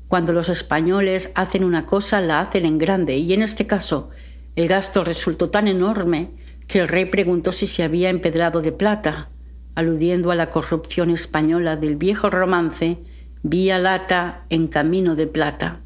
Cuando 0.08 0.32
los 0.32 0.48
españoles 0.48 1.30
hacen 1.34 1.62
una 1.62 1.86
cosa, 1.86 2.20
la 2.20 2.40
hacen 2.40 2.64
en 2.64 2.78
grande 2.78 3.18
y 3.18 3.32
en 3.34 3.42
este 3.42 3.66
caso 3.66 4.10
el 4.56 4.66
gasto 4.66 5.04
resultó 5.04 5.50
tan 5.50 5.68
enorme 5.68 6.30
que 6.66 6.80
el 6.80 6.88
rey 6.88 7.04
preguntó 7.04 7.52
si 7.52 7.66
se 7.66 7.84
había 7.84 8.10
empedrado 8.10 8.60
de 8.60 8.72
plata, 8.72 9.28
aludiendo 9.74 10.30
a 10.30 10.34
la 10.34 10.50
corrupción 10.50 11.10
española 11.10 11.76
del 11.76 11.94
viejo 11.94 12.30
romance 12.30 12.98
Vía 13.42 13.78
Lata 13.78 14.42
en 14.50 14.66
Camino 14.66 15.14
de 15.14 15.26
Plata. 15.26 15.80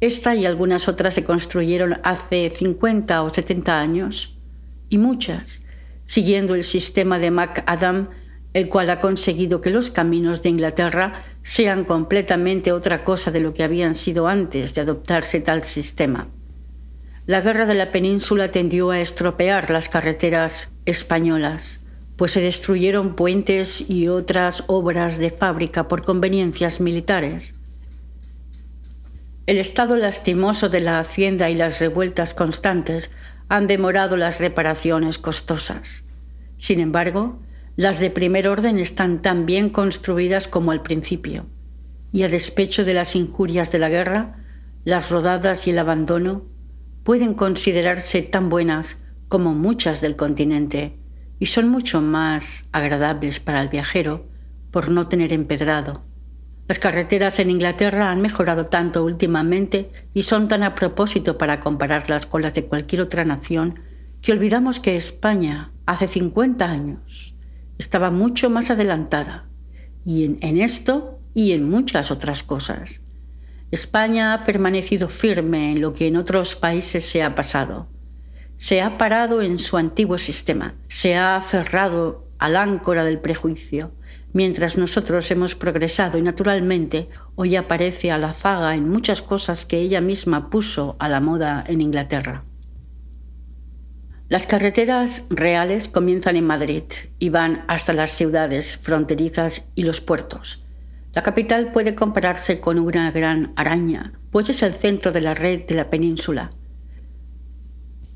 Esta 0.00 0.34
y 0.34 0.46
algunas 0.46 0.86
otras 0.86 1.14
se 1.14 1.24
construyeron 1.24 1.98
hace 2.04 2.50
50 2.50 3.22
o 3.22 3.30
70 3.30 3.80
años, 3.80 4.38
y 4.88 4.98
muchas, 4.98 5.64
siguiendo 6.04 6.54
el 6.54 6.62
sistema 6.62 7.18
de 7.18 7.30
MacAdam, 7.30 8.08
el 8.54 8.68
cual 8.68 8.88
ha 8.88 9.00
conseguido 9.00 9.60
que 9.60 9.70
los 9.70 9.90
caminos 9.90 10.42
de 10.42 10.48
Inglaterra 10.48 11.24
sean 11.42 11.84
completamente 11.84 12.72
otra 12.72 13.04
cosa 13.04 13.30
de 13.30 13.40
lo 13.40 13.52
que 13.52 13.64
habían 13.64 13.94
sido 13.94 14.28
antes 14.28 14.74
de 14.74 14.80
adoptarse 14.80 15.40
tal 15.40 15.64
sistema. 15.64 16.28
La 17.26 17.40
guerra 17.40 17.66
de 17.66 17.74
la 17.74 17.90
península 17.90 18.50
tendió 18.52 18.90
a 18.90 19.00
estropear 19.00 19.70
las 19.70 19.88
carreteras 19.88 20.70
españolas, 20.86 21.80
pues 22.16 22.32
se 22.32 22.40
destruyeron 22.40 23.16
puentes 23.16 23.90
y 23.90 24.06
otras 24.08 24.64
obras 24.68 25.18
de 25.18 25.30
fábrica 25.30 25.88
por 25.88 26.04
conveniencias 26.04 26.80
militares. 26.80 27.56
El 29.46 29.58
estado 29.58 29.96
lastimoso 29.96 30.68
de 30.68 30.80
la 30.80 31.00
hacienda 31.00 31.50
y 31.50 31.54
las 31.54 31.80
revueltas 31.80 32.34
constantes 32.34 33.10
han 33.48 33.66
demorado 33.66 34.16
las 34.16 34.38
reparaciones 34.38 35.18
costosas. 35.18 36.04
Sin 36.56 36.78
embargo, 36.78 37.40
las 37.76 37.98
de 37.98 38.08
primer 38.10 38.46
orden 38.46 38.78
están 38.78 39.20
tan 39.20 39.46
bien 39.46 39.68
construidas 39.68 40.46
como 40.46 40.70
al 40.70 40.82
principio, 40.82 41.46
y 42.12 42.22
a 42.22 42.28
despecho 42.28 42.84
de 42.84 42.94
las 42.94 43.16
injurias 43.16 43.72
de 43.72 43.80
la 43.80 43.88
guerra, 43.88 44.36
las 44.84 45.10
rodadas 45.10 45.66
y 45.66 45.70
el 45.70 45.80
abandono 45.80 46.44
pueden 47.02 47.34
considerarse 47.34 48.22
tan 48.22 48.48
buenas 48.48 49.02
como 49.26 49.54
muchas 49.54 50.00
del 50.00 50.14
continente 50.14 50.98
y 51.40 51.46
son 51.46 51.68
mucho 51.68 52.00
más 52.00 52.68
agradables 52.70 53.40
para 53.40 53.60
el 53.60 53.68
viajero 53.68 54.28
por 54.70 54.90
no 54.90 55.08
tener 55.08 55.32
empedrado. 55.32 56.04
Las 56.68 56.78
carreteras 56.78 57.40
en 57.40 57.50
Inglaterra 57.50 58.10
han 58.10 58.22
mejorado 58.22 58.66
tanto 58.66 59.04
últimamente 59.04 59.90
y 60.14 60.22
son 60.22 60.46
tan 60.46 60.62
a 60.62 60.76
propósito 60.76 61.36
para 61.36 61.58
compararlas 61.58 62.26
con 62.26 62.42
las 62.42 62.54
de 62.54 62.66
cualquier 62.66 63.02
otra 63.02 63.24
nación 63.24 63.80
que 64.22 64.32
olvidamos 64.32 64.78
que 64.78 64.96
España 64.96 65.72
hace 65.86 66.06
50 66.06 66.64
años 66.64 67.33
estaba 67.78 68.10
mucho 68.10 68.50
más 68.50 68.70
adelantada 68.70 69.46
y 70.04 70.24
en, 70.24 70.60
esto 70.60 71.18
y 71.34 71.52
en 71.52 71.68
muchas 71.68 72.10
otras 72.10 72.42
cosas. 72.42 73.00
España 73.70 74.34
ha 74.34 74.44
permanecido 74.44 75.08
firme 75.08 75.72
en 75.72 75.80
lo 75.80 75.92
que 75.92 76.06
en 76.06 76.16
otros 76.16 76.54
países 76.54 77.04
se 77.04 77.22
ha 77.22 77.34
pasado. 77.34 77.88
Se 78.56 78.82
ha 78.82 78.98
parado 78.98 79.42
en 79.42 79.58
su 79.58 79.76
antiguo 79.76 80.18
sistema, 80.18 80.74
se 80.88 81.16
ha 81.16 81.36
aferrado 81.36 82.28
al 82.38 82.56
áncora 82.56 83.04
del 83.04 83.18
prejuicio, 83.18 83.90
mientras 84.32 84.76
nosotros 84.78 85.30
hemos 85.30 85.54
progresado 85.54 86.18
y 86.18 86.22
naturalmente 86.22 87.08
hoy 87.34 87.56
aparece 87.56 88.12
a 88.12 88.18
la 88.18 88.32
zaga 88.32 88.74
en 88.74 88.88
muchas 88.88 89.22
cosas 89.22 89.64
que 89.64 89.78
ella 89.78 90.00
misma 90.00 90.50
puso 90.50 90.96
a 90.98 91.08
la 91.08 91.20
moda 91.20 91.64
en 91.66 91.80
Inglaterra. 91.80 92.44
Las 94.28 94.46
carreteras 94.46 95.26
reales 95.30 95.88
comienzan 95.88 96.36
en 96.36 96.46
Madrid 96.46 96.84
y 97.18 97.28
van 97.28 97.64
hasta 97.68 97.92
las 97.92 98.10
ciudades 98.10 98.78
fronterizas 98.78 99.70
y 99.74 99.84
los 99.84 100.00
puertos 100.00 100.64
la 101.14 101.22
capital 101.22 101.70
puede 101.70 101.94
compararse 101.94 102.58
con 102.58 102.78
una 102.80 103.12
gran 103.12 103.52
araña, 103.54 104.14
pues 104.32 104.48
es 104.48 104.64
el 104.64 104.74
centro 104.74 105.12
de 105.12 105.20
la 105.20 105.34
red 105.34 105.64
de 105.64 105.76
la 105.76 105.88
península. 105.88 106.50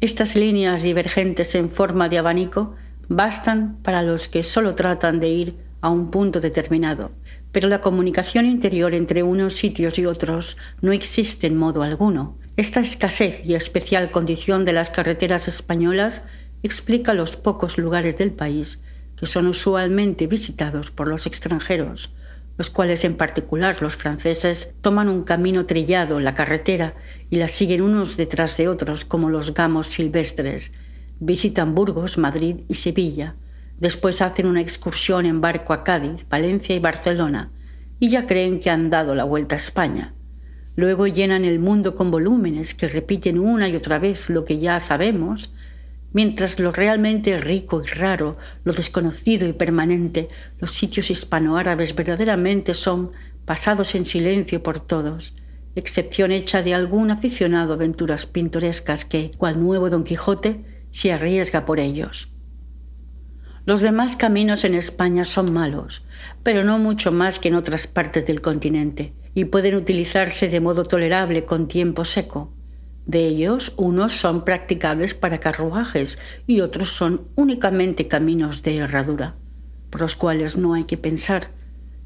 Estas 0.00 0.34
líneas 0.34 0.82
divergentes 0.82 1.54
en 1.54 1.70
forma 1.70 2.08
de 2.08 2.18
abanico 2.18 2.74
bastan 3.08 3.78
para 3.82 4.02
los 4.02 4.26
que 4.26 4.42
solo 4.42 4.74
tratan 4.74 5.20
de 5.20 5.28
ir 5.28 5.56
a 5.80 5.90
un 5.90 6.10
punto 6.10 6.40
determinado, 6.40 7.12
pero 7.52 7.68
la 7.68 7.80
comunicación 7.80 8.46
interior 8.46 8.92
entre 8.94 9.22
unos 9.22 9.54
sitios 9.54 9.96
y 10.00 10.06
otros 10.06 10.56
no 10.80 10.90
existe 10.90 11.46
en 11.46 11.56
modo 11.56 11.82
alguno. 11.82 12.36
Esta 12.58 12.80
escasez 12.80 13.40
y 13.44 13.54
especial 13.54 14.10
condición 14.10 14.64
de 14.64 14.72
las 14.72 14.90
carreteras 14.90 15.46
españolas 15.46 16.24
explica 16.64 17.14
los 17.14 17.36
pocos 17.36 17.78
lugares 17.78 18.18
del 18.18 18.32
país 18.32 18.82
que 19.16 19.28
son 19.28 19.46
usualmente 19.46 20.26
visitados 20.26 20.90
por 20.90 21.06
los 21.06 21.28
extranjeros, 21.28 22.16
los 22.56 22.68
cuales 22.70 23.04
en 23.04 23.16
particular 23.16 23.80
los 23.80 23.94
franceses 23.94 24.74
toman 24.80 25.08
un 25.08 25.22
camino 25.22 25.66
trillado, 25.66 26.18
la 26.18 26.34
carretera, 26.34 26.96
y 27.30 27.36
la 27.36 27.46
siguen 27.46 27.80
unos 27.80 28.16
detrás 28.16 28.56
de 28.56 28.66
otros 28.66 29.04
como 29.04 29.30
los 29.30 29.54
gamos 29.54 29.86
silvestres. 29.86 30.72
Visitan 31.20 31.76
Burgos, 31.76 32.18
Madrid 32.18 32.62
y 32.66 32.74
Sevilla. 32.74 33.36
Después 33.78 34.20
hacen 34.20 34.46
una 34.46 34.62
excursión 34.62 35.26
en 35.26 35.40
barco 35.40 35.72
a 35.72 35.84
Cádiz, 35.84 36.26
Valencia 36.28 36.74
y 36.74 36.80
Barcelona, 36.80 37.52
y 38.00 38.08
ya 38.08 38.26
creen 38.26 38.58
que 38.58 38.70
han 38.70 38.90
dado 38.90 39.14
la 39.14 39.22
vuelta 39.22 39.54
a 39.54 39.58
España. 39.58 40.12
Luego 40.78 41.08
llenan 41.08 41.44
el 41.44 41.58
mundo 41.58 41.96
con 41.96 42.12
volúmenes 42.12 42.72
que 42.72 42.86
repiten 42.86 43.40
una 43.40 43.68
y 43.68 43.74
otra 43.74 43.98
vez 43.98 44.30
lo 44.30 44.44
que 44.44 44.60
ya 44.60 44.78
sabemos, 44.78 45.52
mientras 46.12 46.60
lo 46.60 46.70
realmente 46.70 47.36
rico 47.36 47.82
y 47.82 47.88
raro, 47.88 48.36
lo 48.62 48.72
desconocido 48.72 49.48
y 49.48 49.52
permanente, 49.52 50.28
los 50.60 50.70
sitios 50.70 51.10
hispanoárabes 51.10 51.96
verdaderamente 51.96 52.74
son 52.74 53.10
pasados 53.44 53.96
en 53.96 54.04
silencio 54.04 54.62
por 54.62 54.78
todos, 54.78 55.34
excepción 55.74 56.30
hecha 56.30 56.62
de 56.62 56.74
algún 56.74 57.10
aficionado 57.10 57.72
a 57.72 57.74
aventuras 57.74 58.26
pintorescas 58.26 59.04
que, 59.04 59.32
cual 59.36 59.60
nuevo 59.60 59.90
Don 59.90 60.04
Quijote, 60.04 60.64
se 60.92 61.12
arriesga 61.12 61.64
por 61.64 61.80
ellos. 61.80 62.36
Los 63.66 63.80
demás 63.80 64.14
caminos 64.14 64.64
en 64.64 64.76
España 64.76 65.24
son 65.24 65.52
malos, 65.52 66.06
pero 66.44 66.62
no 66.62 66.78
mucho 66.78 67.10
más 67.10 67.40
que 67.40 67.48
en 67.48 67.56
otras 67.56 67.88
partes 67.88 68.24
del 68.26 68.40
continente, 68.40 69.12
y 69.38 69.44
pueden 69.44 69.76
utilizarse 69.76 70.48
de 70.48 70.58
modo 70.58 70.84
tolerable 70.84 71.44
con 71.44 71.68
tiempo 71.68 72.04
seco. 72.04 72.52
De 73.06 73.24
ellos, 73.24 73.72
unos 73.76 74.18
son 74.18 74.44
practicables 74.44 75.14
para 75.14 75.38
carruajes 75.38 76.18
y 76.48 76.60
otros 76.60 76.90
son 76.90 77.28
únicamente 77.36 78.08
caminos 78.08 78.64
de 78.64 78.78
herradura, 78.78 79.36
por 79.90 80.00
los 80.00 80.16
cuales 80.16 80.56
no 80.56 80.74
hay 80.74 80.86
que 80.86 80.96
pensar 80.96 81.50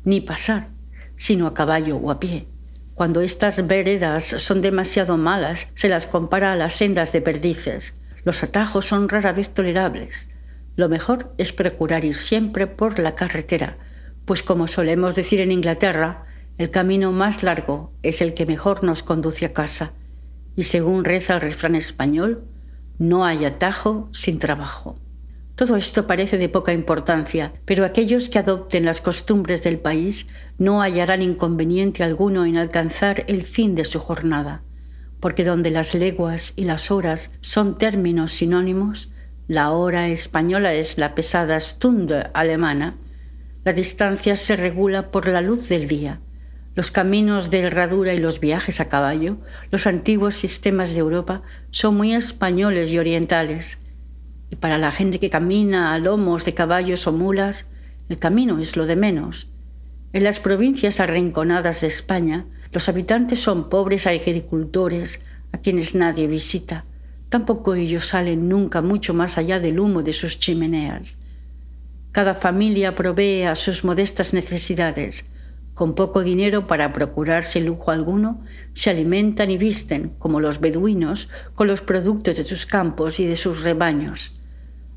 ni 0.04 0.20
pasar, 0.20 0.68
sino 1.16 1.46
a 1.46 1.54
caballo 1.54 1.96
o 1.96 2.10
a 2.10 2.20
pie. 2.20 2.48
Cuando 2.92 3.22
estas 3.22 3.66
veredas 3.66 4.24
son 4.24 4.60
demasiado 4.60 5.16
malas, 5.16 5.72
se 5.74 5.88
las 5.88 6.06
compara 6.06 6.52
a 6.52 6.56
las 6.56 6.74
sendas 6.74 7.12
de 7.12 7.22
perdices. 7.22 7.94
Los 8.24 8.42
atajos 8.42 8.84
son 8.84 9.08
rara 9.08 9.32
vez 9.32 9.54
tolerables. 9.54 10.28
Lo 10.76 10.90
mejor 10.90 11.32
es 11.38 11.54
procurar 11.54 12.04
ir 12.04 12.14
siempre 12.14 12.66
por 12.66 12.98
la 12.98 13.14
carretera, 13.14 13.78
pues 14.26 14.42
como 14.42 14.68
solemos 14.68 15.14
decir 15.14 15.40
en 15.40 15.50
Inglaterra, 15.50 16.26
el 16.58 16.70
camino 16.70 17.12
más 17.12 17.42
largo 17.42 17.92
es 18.02 18.20
el 18.20 18.34
que 18.34 18.46
mejor 18.46 18.84
nos 18.84 19.02
conduce 19.02 19.46
a 19.46 19.52
casa 19.52 19.92
y 20.54 20.64
según 20.64 21.04
reza 21.04 21.34
el 21.34 21.40
refrán 21.40 21.74
español, 21.74 22.44
no 22.98 23.24
hay 23.24 23.44
atajo 23.44 24.08
sin 24.12 24.38
trabajo. 24.38 24.96
Todo 25.54 25.76
esto 25.76 26.06
parece 26.06 26.38
de 26.38 26.48
poca 26.48 26.72
importancia, 26.72 27.52
pero 27.64 27.84
aquellos 27.84 28.28
que 28.28 28.38
adopten 28.38 28.84
las 28.84 29.00
costumbres 29.00 29.62
del 29.62 29.78
país 29.78 30.26
no 30.58 30.80
hallarán 30.80 31.22
inconveniente 31.22 32.02
alguno 32.02 32.44
en 32.44 32.56
alcanzar 32.56 33.24
el 33.28 33.42
fin 33.42 33.74
de 33.74 33.84
su 33.84 33.98
jornada, 33.98 34.62
porque 35.20 35.44
donde 35.44 35.70
las 35.70 35.94
leguas 35.94 36.54
y 36.56 36.64
las 36.64 36.90
horas 36.90 37.36
son 37.40 37.76
términos 37.76 38.32
sinónimos, 38.32 39.12
la 39.46 39.70
hora 39.72 40.08
española 40.08 40.74
es 40.74 40.98
la 40.98 41.14
pesada 41.14 41.60
Stunde 41.60 42.28
alemana, 42.34 42.96
la 43.64 43.72
distancia 43.72 44.36
se 44.36 44.56
regula 44.56 45.10
por 45.10 45.28
la 45.28 45.40
luz 45.40 45.68
del 45.68 45.86
día, 45.86 46.20
los 46.74 46.90
caminos 46.90 47.50
de 47.50 47.61
herradura 47.61 48.14
y 48.14 48.18
los 48.18 48.40
viajes 48.40 48.80
a 48.80 48.88
caballo, 48.88 49.37
los 49.70 49.87
antiguos 49.87 50.35
sistemas 50.35 50.92
de 50.92 50.98
Europa, 50.98 51.42
son 51.70 51.96
muy 51.96 52.14
españoles 52.14 52.90
y 52.90 52.98
orientales. 52.98 53.78
Y 54.50 54.56
para 54.56 54.78
la 54.78 54.90
gente 54.90 55.20
que 55.20 55.30
camina 55.30 55.92
a 55.92 55.98
lomos 55.98 56.44
de 56.44 56.54
caballos 56.54 57.06
o 57.06 57.12
mulas, 57.12 57.72
el 58.08 58.18
camino 58.18 58.58
es 58.58 58.76
lo 58.76 58.87
de 58.87 58.96
menos. 58.96 59.50
En 60.12 60.24
las 60.24 60.40
provincias 60.40 61.00
arrinconadas 61.00 61.80
de 61.80 61.87
España, 61.87 62.46
los 62.72 62.88
habitantes 62.88 63.40
son 63.40 63.68
pobres 63.68 64.06
agricultores 64.06 65.22
a 65.52 65.58
quienes 65.58 65.94
nadie 65.94 66.26
visita. 66.26 66.85
Tampoco 67.28 67.74
ellos 67.74 68.08
salen 68.08 68.48
nunca 68.48 68.82
mucho 68.82 69.14
más 69.14 69.38
allá 69.38 69.58
del 69.58 69.80
humo 69.80 70.02
de 70.02 70.12
sus 70.12 70.38
chimeneas. 70.38 71.18
Cada 72.12 72.35
familia 72.35 72.94
provee 72.94 73.44
a 73.44 73.54
sus 73.54 73.85
modestas 73.85 74.35
necesidades, 74.35 75.26
con 75.74 75.94
poco 75.94 76.22
dinero 76.22 76.66
para 76.66 76.92
procurarse 76.92 77.61
lujo 77.61 77.90
alguno, 77.90 78.42
se 78.74 78.90
alimentan 78.90 79.50
y 79.50 79.58
visten, 79.58 80.12
como 80.18 80.40
los 80.40 80.61
beduinos, 80.61 81.28
con 81.54 81.66
los 81.66 81.80
productos 81.80 82.37
de 82.37 82.44
sus 82.44 82.66
campos 82.66 83.20
y 83.20 83.26
de 83.26 83.37
sus 83.37 83.62
rebaños. 83.62 84.40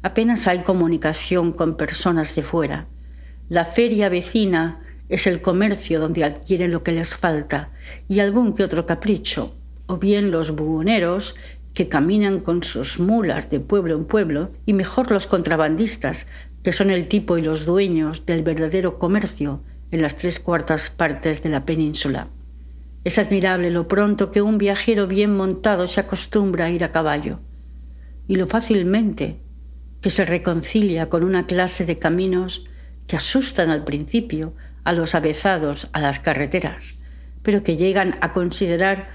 Apenas 0.02 0.48
hay 0.48 0.60
comunicación 0.60 1.54
con 1.54 1.78
personas 1.78 2.36
de 2.36 2.44
fuera. 2.44 2.88
La 3.50 3.66
feria 3.66 4.10
vecina 4.10 4.82
es 5.10 5.28
el 5.28 5.42
comercio 5.42 6.00
donde 6.00 6.24
adquieren 6.24 6.72
lo 6.72 6.84
que 6.84 6.92
les 6.92 7.16
falta 7.16 7.70
y 8.08 8.20
algún 8.20 8.54
que 8.54 8.64
otro 8.64 8.86
capricho, 8.86 9.56
o 9.88 9.98
bien 9.98 10.32
los 10.32 10.56
buhoneros 10.56 11.36
que 11.74 11.88
caminan 11.88 12.40
con 12.40 12.64
sus 12.64 13.00
mulas 13.00 13.50
de 13.50 13.60
pueblo 13.60 13.96
en 13.96 14.06
pueblo, 14.06 14.52
y 14.66 14.74
mejor 14.74 15.12
los 15.12 15.28
contrabandistas, 15.28 16.26
que 16.64 16.74
son 16.74 16.90
el 16.90 17.08
tipo 17.08 17.38
y 17.38 17.42
los 17.42 17.66
dueños 17.66 18.26
del 18.26 18.44
verdadero 18.44 18.98
comercio, 18.98 19.62
en 19.96 20.02
las 20.02 20.18
tres 20.18 20.42
cuartas 20.42 20.90
partes 20.90 21.42
de 21.42 21.50
la 21.50 21.66
península. 21.66 22.28
Es 23.06 23.18
admirable 23.18 23.72
lo 23.72 23.88
pronto 23.88 24.30
que 24.30 24.42
un 24.42 24.58
viajero 24.58 25.08
bien 25.08 25.34
montado 25.34 25.88
se 25.88 26.02
acostumbra 26.02 26.66
a 26.66 26.70
ir 26.70 26.84
a 26.84 26.92
caballo 26.92 27.40
y 28.28 28.36
lo 28.36 28.46
fácilmente 28.46 29.40
que 30.02 30.10
se 30.10 30.26
reconcilia 30.26 31.08
con 31.08 31.24
una 31.24 31.48
clase 31.48 31.86
de 31.86 31.98
caminos 31.98 32.66
que 33.08 33.16
asustan 33.16 33.70
al 33.70 33.86
principio 33.86 34.54
a 34.84 34.92
los 34.92 35.16
avezados 35.16 35.88
a 35.94 36.02
las 36.02 36.20
carreteras, 36.20 37.02
pero 37.42 37.64
que 37.64 37.78
llegan 37.78 38.18
a 38.20 38.34
considerar 38.34 39.08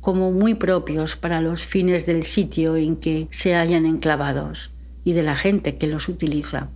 como 0.00 0.30
muy 0.30 0.54
propios 0.54 1.16
para 1.16 1.40
los 1.40 1.66
fines 1.66 2.06
del 2.06 2.22
sitio 2.22 2.76
en 2.76 2.94
que 2.94 3.26
se 3.32 3.56
hallan 3.56 3.86
enclavados 3.86 4.70
y 5.02 5.14
de 5.14 5.24
la 5.24 5.34
gente 5.34 5.78
que 5.78 5.88
los 5.88 6.08
utiliza. 6.08 6.68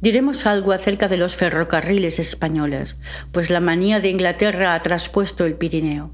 Diremos 0.00 0.46
algo 0.46 0.72
acerca 0.72 1.08
de 1.08 1.18
los 1.18 1.36
ferrocarriles 1.36 2.18
españoles, 2.18 2.98
pues 3.32 3.50
la 3.50 3.60
manía 3.60 4.00
de 4.00 4.08
Inglaterra 4.08 4.72
ha 4.72 4.80
traspuesto 4.80 5.44
el 5.44 5.54
Pirineo, 5.54 6.10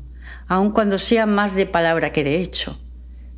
aun 0.49 0.73
cuando 0.73 0.99
sea 0.99 1.25
más 1.25 1.55
de 1.55 1.67
palabra 1.67 2.11
que 2.11 2.25
de 2.25 2.41
hecho. 2.41 2.81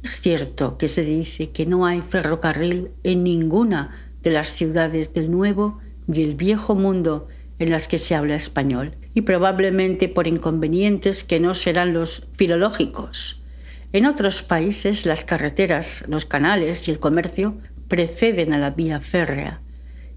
Es 0.03 0.21
cierto 0.23 0.79
que 0.79 0.89
se 0.89 1.03
dice 1.03 1.51
que 1.51 1.67
no 1.67 1.85
hay 1.85 2.01
ferrocarril 2.01 2.93
en 3.05 3.25
ninguna 3.25 3.91
de 4.23 4.31
las 4.31 4.49
ciudades 4.49 5.13
del 5.13 5.31
Nuevo 5.31 5.81
y 6.11 6.23
el 6.23 6.35
Viejo 6.35 6.75
Mundo 6.75 7.29
en 7.59 7.71
las 7.71 7.87
que 7.87 7.99
se 7.99 8.15
habla 8.15 8.37
español, 8.37 8.97
y 9.13 9.23
probablemente 9.23 10.09
por 10.09 10.27
inconvenientes 10.27 11.25
que 11.25 11.41
no 11.41 11.53
serán 11.53 11.93
los 11.93 12.27
filológicos. 12.33 13.45
En 13.93 14.07
otros 14.07 14.43
países 14.43 15.05
las 15.05 15.27
carreteras, 15.27 16.05
los 16.09 16.25
canales 16.25 16.89
y 16.89 16.91
el 16.91 17.01
comercio 17.01 17.59
preceden 17.89 18.55
a 18.55 18.59
la 18.59 18.71
vía 18.71 19.01
férrea 19.01 19.61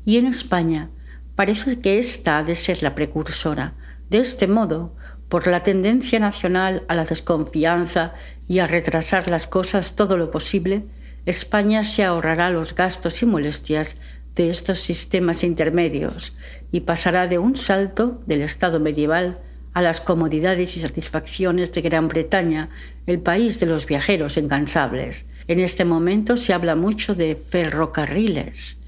y 0.06 0.18
en 0.18 0.26
España 0.26 0.90
parece 1.36 1.80
que 1.80 2.00
esta 2.00 2.38
ha 2.38 2.44
de 2.44 2.56
ser 2.56 2.84
la 2.84 2.96
precursora. 2.96 3.74
De 4.10 4.20
este 4.20 4.48
modo, 4.48 4.94
por 5.30 5.48
la 5.48 5.64
tendencia 5.64 6.20
nacional 6.20 6.84
a 6.88 6.96
la 6.96 7.06
desconfianza 7.06 8.14
y 8.48 8.60
a 8.60 8.68
retrasar 8.68 9.30
las 9.30 9.48
cosas 9.48 9.96
todo 9.96 10.18
lo 10.18 10.30
posible, 10.30 10.84
España 11.26 11.84
se 11.84 12.04
ahorrará 12.04 12.50
los 12.50 12.76
gastos 12.76 13.22
y 13.22 13.26
molestias 13.26 13.98
de 14.36 14.50
estos 14.50 14.80
sistemas 14.80 15.44
intermedios 15.44 16.36
y 16.72 16.82
pasará 16.82 17.28
de 17.28 17.38
un 17.38 17.56
salto 17.56 18.22
del 18.26 18.42
estado 18.42 18.80
medieval 18.80 19.40
a 19.74 19.82
las 19.82 20.02
comodidades 20.02 20.76
y 20.76 20.82
satisfacciones 20.82 21.72
de 21.74 21.82
Gran 21.82 22.08
Bretaña, 22.10 22.70
el 23.08 23.20
país 23.20 23.60
de 23.60 23.68
los 23.68 23.86
viajeros 23.86 24.36
incansables. 24.36 25.30
En 25.48 25.60
este 25.60 25.86
momento 25.86 26.36
se 26.36 26.54
habla 26.54 26.76
mucho 26.76 27.16
de 27.16 27.36
ferrocarriles 27.36 28.81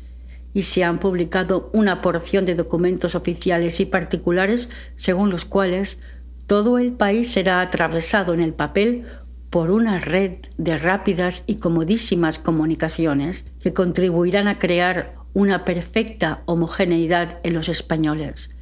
y 0.54 0.64
se 0.64 0.84
han 0.84 1.00
publicado 1.00 1.70
una 1.74 2.02
porción 2.02 2.46
de 2.46 2.56
documentos 2.56 3.16
oficiales 3.16 3.80
y 3.80 3.86
particulares 3.86 4.70
según 4.96 5.30
los 5.30 5.46
cuales 5.46 6.02
todo 6.48 6.78
el 6.78 6.94
país 6.94 7.32
será 7.32 7.62
atravesado 7.62 8.34
en 8.34 8.42
el 8.42 8.54
papel 8.54 9.06
por 9.50 9.72
una 9.72 10.00
red 10.00 10.38
de 10.58 10.78
rápidas 10.78 11.44
y 11.48 11.56
comodísimas 11.56 12.40
comunicaciones 12.40 13.46
que 13.62 13.74
contribuirán 13.74 14.48
a 14.48 14.60
crear 14.60 15.14
una 15.34 15.66
perfecta 15.66 16.42
homogeneidad 16.46 17.40
en 17.44 17.54
los 17.54 17.70
españoles. 17.70 18.56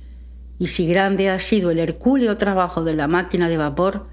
Y 0.60 0.68
si 0.68 0.88
grande 0.88 1.30
ha 1.30 1.40
sido 1.40 1.72
el 1.72 1.80
hercúleo 1.80 2.38
trabajo 2.38 2.84
de 2.84 2.94
la 2.94 3.08
máquina 3.08 3.50
de 3.50 3.58
vapor, 3.58 4.08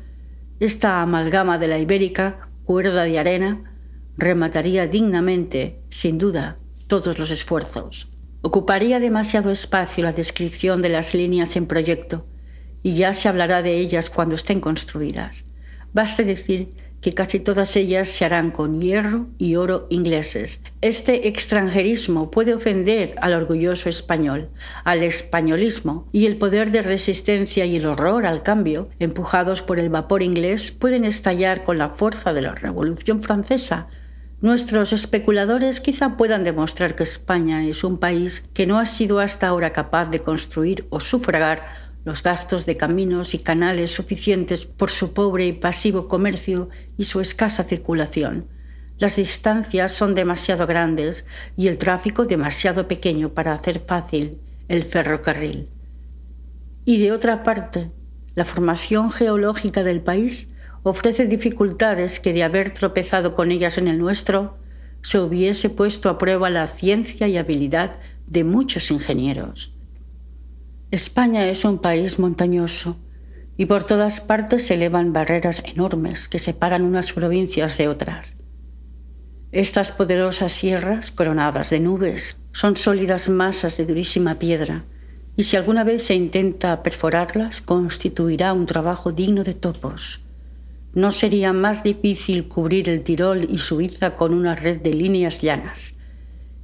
esta 0.60 1.02
amalgama 1.02 1.58
de 1.58 1.68
la 1.68 1.78
ibérica, 1.78 2.48
cuerda 2.64 3.04
de 3.04 3.18
arena, 3.18 3.74
remataría 4.16 4.86
dignamente, 4.86 5.80
sin 5.90 6.18
duda, 6.18 6.56
todos 6.88 7.18
los 7.18 7.30
esfuerzos. 7.30 8.10
Ocuparía 8.42 8.98
demasiado 8.98 9.50
espacio 9.50 10.02
la 10.02 10.12
descripción 10.12 10.82
de 10.82 10.88
las 10.88 11.14
líneas 11.14 11.54
en 11.54 11.66
proyecto 11.66 12.26
y 12.82 12.96
ya 12.96 13.14
se 13.14 13.28
hablará 13.28 13.62
de 13.62 13.78
ellas 13.78 14.10
cuando 14.10 14.34
estén 14.34 14.60
construidas. 14.60 15.50
Baste 15.92 16.24
decir 16.24 16.74
que 17.00 17.14
casi 17.14 17.38
todas 17.38 17.76
ellas 17.76 18.08
se 18.08 18.24
harán 18.24 18.50
con 18.50 18.80
hierro 18.80 19.28
y 19.38 19.54
oro 19.56 19.86
ingleses. 19.88 20.64
Este 20.80 21.28
extranjerismo 21.28 22.30
puede 22.30 22.54
ofender 22.54 23.14
al 23.20 23.34
orgulloso 23.34 23.88
español, 23.88 24.48
al 24.84 25.02
españolismo, 25.02 26.08
y 26.12 26.26
el 26.26 26.38
poder 26.38 26.70
de 26.70 26.82
resistencia 26.82 27.64
y 27.66 27.76
el 27.76 27.86
horror 27.86 28.26
al 28.26 28.42
cambio, 28.42 28.88
empujados 28.98 29.62
por 29.62 29.78
el 29.78 29.90
vapor 29.90 30.22
inglés, 30.22 30.72
pueden 30.72 31.04
estallar 31.04 31.64
con 31.64 31.78
la 31.78 31.90
fuerza 31.90 32.32
de 32.32 32.42
la 32.42 32.54
Revolución 32.54 33.22
Francesa. 33.22 33.88
Nuestros 34.40 34.92
especuladores 34.92 35.80
quizá 35.80 36.16
puedan 36.16 36.44
demostrar 36.44 36.94
que 36.94 37.02
España 37.02 37.66
es 37.66 37.82
un 37.82 37.98
país 37.98 38.48
que 38.54 38.66
no 38.66 38.78
ha 38.78 38.86
sido 38.86 39.18
hasta 39.18 39.48
ahora 39.48 39.72
capaz 39.72 40.10
de 40.10 40.20
construir 40.20 40.86
o 40.90 41.00
sufragar 41.00 41.66
los 42.04 42.22
gastos 42.22 42.64
de 42.64 42.76
caminos 42.76 43.34
y 43.34 43.40
canales 43.40 43.90
suficientes 43.90 44.64
por 44.64 44.90
su 44.90 45.12
pobre 45.12 45.46
y 45.46 45.52
pasivo 45.52 46.06
comercio 46.06 46.68
y 46.96 47.04
su 47.04 47.20
escasa 47.20 47.64
circulación. 47.64 48.46
Las 48.98 49.16
distancias 49.16 49.90
son 49.90 50.14
demasiado 50.14 50.68
grandes 50.68 51.26
y 51.56 51.66
el 51.66 51.76
tráfico 51.76 52.24
demasiado 52.24 52.86
pequeño 52.86 53.30
para 53.30 53.54
hacer 53.54 53.80
fácil 53.86 54.38
el 54.68 54.84
ferrocarril. 54.84 55.68
Y 56.84 56.98
de 56.98 57.10
otra 57.10 57.42
parte, 57.42 57.90
la 58.36 58.44
formación 58.44 59.10
geológica 59.10 59.82
del 59.82 60.00
país 60.00 60.54
ofrece 60.88 61.26
dificultades 61.26 62.20
que 62.20 62.32
de 62.32 62.42
haber 62.42 62.72
tropezado 62.72 63.34
con 63.34 63.50
ellas 63.50 63.78
en 63.78 63.88
el 63.88 63.98
nuestro, 63.98 64.58
se 65.02 65.18
hubiese 65.18 65.70
puesto 65.70 66.10
a 66.10 66.18
prueba 66.18 66.50
la 66.50 66.66
ciencia 66.66 67.28
y 67.28 67.36
habilidad 67.36 67.96
de 68.26 68.44
muchos 68.44 68.90
ingenieros. 68.90 69.74
España 70.90 71.48
es 71.48 71.64
un 71.64 71.78
país 71.78 72.18
montañoso 72.18 72.96
y 73.56 73.66
por 73.66 73.84
todas 73.84 74.20
partes 74.20 74.66
se 74.66 74.74
elevan 74.74 75.12
barreras 75.12 75.62
enormes 75.64 76.28
que 76.28 76.38
separan 76.38 76.82
unas 76.82 77.12
provincias 77.12 77.76
de 77.76 77.88
otras. 77.88 78.36
Estas 79.50 79.90
poderosas 79.90 80.52
sierras, 80.52 81.10
coronadas 81.10 81.70
de 81.70 81.80
nubes, 81.80 82.36
son 82.52 82.76
sólidas 82.76 83.28
masas 83.28 83.76
de 83.76 83.86
durísima 83.86 84.34
piedra, 84.36 84.84
y 85.36 85.44
si 85.44 85.56
alguna 85.56 85.84
vez 85.84 86.02
se 86.02 86.14
intenta 86.14 86.82
perforarlas, 86.82 87.60
constituirá 87.60 88.52
un 88.52 88.66
trabajo 88.66 89.12
digno 89.12 89.44
de 89.44 89.54
topos. 89.54 90.27
No 90.94 91.12
sería 91.12 91.52
más 91.52 91.82
difícil 91.82 92.48
cubrir 92.48 92.88
el 92.88 93.02
Tirol 93.02 93.44
y 93.48 93.58
Suiza 93.58 94.16
con 94.16 94.34
una 94.34 94.54
red 94.54 94.80
de 94.80 94.94
líneas 94.94 95.40
llanas. 95.40 95.94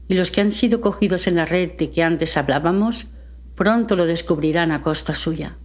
Y 0.09 0.15
los 0.15 0.31
que 0.31 0.41
han 0.41 0.53
sido 0.53 0.81
cogidos 0.81 1.27
en 1.27 1.37
la 1.37 1.47
red 1.47 1.73
de 1.73 1.91
que 1.91 2.03
antes 2.03 2.37
hablábamos 2.37 3.07
Pronto 3.55 3.95
lo 3.95 4.07
descubrirán 4.07 4.73
a 4.73 4.83
costa 4.83 5.15
suya. 5.15 5.57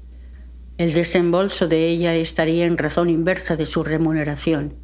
El 0.77 0.93
desembolso 0.93 1.67
de 1.67 1.87
ella 1.87 2.13
estaría 2.15 2.65
en 2.65 2.77
razón 2.77 3.09
inversa 3.09 3.55
de 3.55 3.65
su 3.65 3.83
remuneración, 3.83 4.75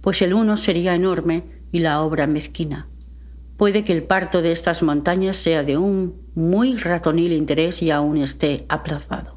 pues 0.00 0.22
el 0.22 0.34
uno 0.34 0.56
sería 0.56 0.94
enorme 0.94 1.42
y 1.72 1.80
la 1.80 2.00
obra 2.00 2.26
mezquina. 2.28 2.86
Puede 3.56 3.82
que 3.82 3.92
el 3.92 4.04
parto 4.04 4.40
de 4.40 4.52
estas 4.52 4.82
montañas 4.82 5.36
sea 5.36 5.64
de 5.64 5.76
un 5.76 6.14
muy 6.34 6.76
ratonil 6.76 7.32
interés 7.32 7.82
y 7.82 7.90
aún 7.90 8.18
esté 8.18 8.66
aplazado. 8.68 9.33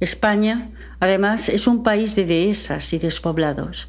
España, 0.00 0.70
además, 1.00 1.48
es 1.48 1.66
un 1.66 1.82
país 1.82 2.16
de 2.16 2.24
dehesas 2.24 2.92
y 2.92 2.98
despoblados. 2.98 3.88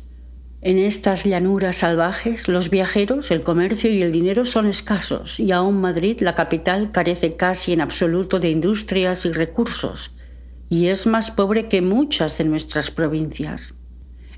En 0.61 0.79
estas 0.79 1.25
llanuras 1.25 1.77
salvajes, 1.77 2.47
los 2.47 2.69
viajeros, 2.69 3.31
el 3.31 3.43
comercio 3.43 3.91
y 3.91 4.01
el 4.01 4.11
dinero 4.11 4.45
son 4.45 4.67
escasos 4.67 5.39
y 5.39 5.51
aún 5.51 5.81
Madrid, 5.81 6.21
la 6.21 6.35
capital, 6.35 6.89
carece 6.91 7.35
casi 7.35 7.73
en 7.73 7.81
absoluto 7.81 8.39
de 8.39 8.49
industrias 8.49 9.25
y 9.25 9.31
recursos 9.31 10.15
y 10.69 10.87
es 10.87 11.05
más 11.05 11.31
pobre 11.31 11.67
que 11.67 11.81
muchas 11.81 12.37
de 12.37 12.45
nuestras 12.45 12.91
provincias. 12.91 13.75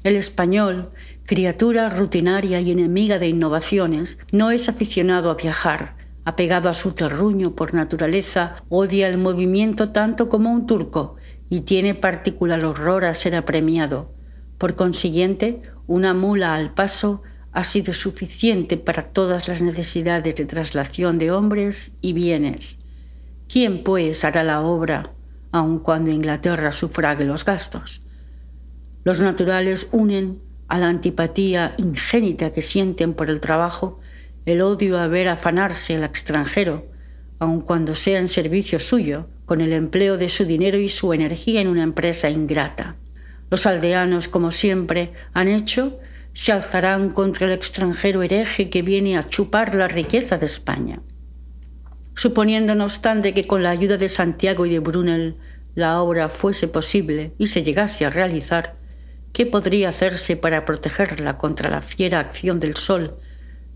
El 0.03 0.15
español, 0.15 0.89
criatura 1.25 1.89
rutinaria 1.89 2.61
y 2.61 2.71
enemiga 2.71 3.19
de 3.19 3.27
innovaciones, 3.27 4.19
no 4.31 4.51
es 4.51 4.69
aficionado 4.69 5.31
a 5.31 5.35
viajar, 5.35 5.95
apegado 6.25 6.69
a 6.69 6.73
su 6.73 6.91
terruño 6.91 7.55
por 7.55 7.73
naturaleza, 7.73 8.55
odia 8.69 9.07
el 9.07 9.17
movimiento 9.17 9.89
tanto 9.89 10.27
como 10.29 10.51
un 10.51 10.67
turco 10.67 11.16
y 11.49 11.61
tiene 11.61 11.95
particular 11.95 12.63
horror 12.65 13.05
a 13.05 13.13
ser 13.13 13.35
apremiado. 13.35 14.11
Por 14.57 14.75
consiguiente, 14.75 15.61
una 15.85 16.13
mula 16.13 16.55
al 16.55 16.73
paso 16.73 17.21
ha 17.51 17.63
sido 17.63 17.93
suficiente 17.93 18.77
para 18.77 19.09
todas 19.09 19.47
las 19.47 19.61
necesidades 19.61 20.35
de 20.35 20.45
traslación 20.45 21.17
de 21.17 21.31
hombres 21.31 21.97
y 22.01 22.13
bienes. 22.13 22.79
¿Quién, 23.47 23.83
pues, 23.83 24.25
hará 24.25 24.43
la 24.43 24.61
obra, 24.61 25.13
aun 25.51 25.79
cuando 25.79 26.11
Inglaterra 26.11 26.71
sufrague 26.71 27.23
los 27.23 27.45
gastos? 27.45 28.03
Los 29.03 29.19
naturales 29.19 29.87
unen 29.91 30.41
a 30.67 30.77
la 30.77 30.89
antipatía 30.89 31.71
ingénita 31.77 32.51
que 32.51 32.61
sienten 32.61 33.13
por 33.13 33.29
el 33.29 33.39
trabajo 33.39 33.99
el 34.45 34.61
odio 34.61 34.97
a 34.97 35.07
ver 35.07 35.27
afanarse 35.27 35.95
al 35.95 36.03
extranjero, 36.03 36.87
aun 37.39 37.61
cuando 37.61 37.95
sea 37.95 38.19
en 38.19 38.27
servicio 38.27 38.79
suyo, 38.79 39.27
con 39.47 39.61
el 39.61 39.71
empleo 39.71 40.17
de 40.17 40.27
su 40.27 40.43
dinero 40.45 40.77
y 40.77 40.89
su 40.89 41.13
energía 41.13 41.61
en 41.61 41.69
una 41.69 41.81
empresa 41.81 42.29
ingrata. 42.29 42.97
Los 43.49 43.65
aldeanos, 43.65 44.27
como 44.27 44.51
siempre 44.51 45.13
han 45.33 45.47
hecho, 45.47 45.99
se 46.33 46.51
alzarán 46.51 47.11
contra 47.11 47.47
el 47.47 47.53
extranjero 47.53 48.21
hereje 48.23 48.69
que 48.69 48.81
viene 48.81 49.17
a 49.17 49.27
chupar 49.27 49.73
la 49.73 49.87
riqueza 49.87 50.37
de 50.37 50.45
España. 50.45 50.99
Suponiendo, 52.13 52.75
no 52.75 52.83
obstante, 52.83 53.33
que 53.33 53.47
con 53.47 53.63
la 53.63 53.69
ayuda 53.69 53.95
de 53.95 54.09
Santiago 54.09 54.65
y 54.65 54.71
de 54.71 54.79
Brunel 54.79 55.37
la 55.75 56.01
obra 56.01 56.27
fuese 56.27 56.67
posible 56.67 57.31
y 57.37 57.47
se 57.47 57.63
llegase 57.63 58.05
a 58.05 58.09
realizar, 58.09 58.75
¿qué 59.31 59.45
podría 59.45 59.89
hacerse 59.89 60.35
para 60.35 60.65
protegerla 60.65 61.37
contra 61.37 61.69
la 61.69 61.79
fiera 61.79 62.19
acción 62.19 62.59
del 62.59 62.75
sol 62.75 63.15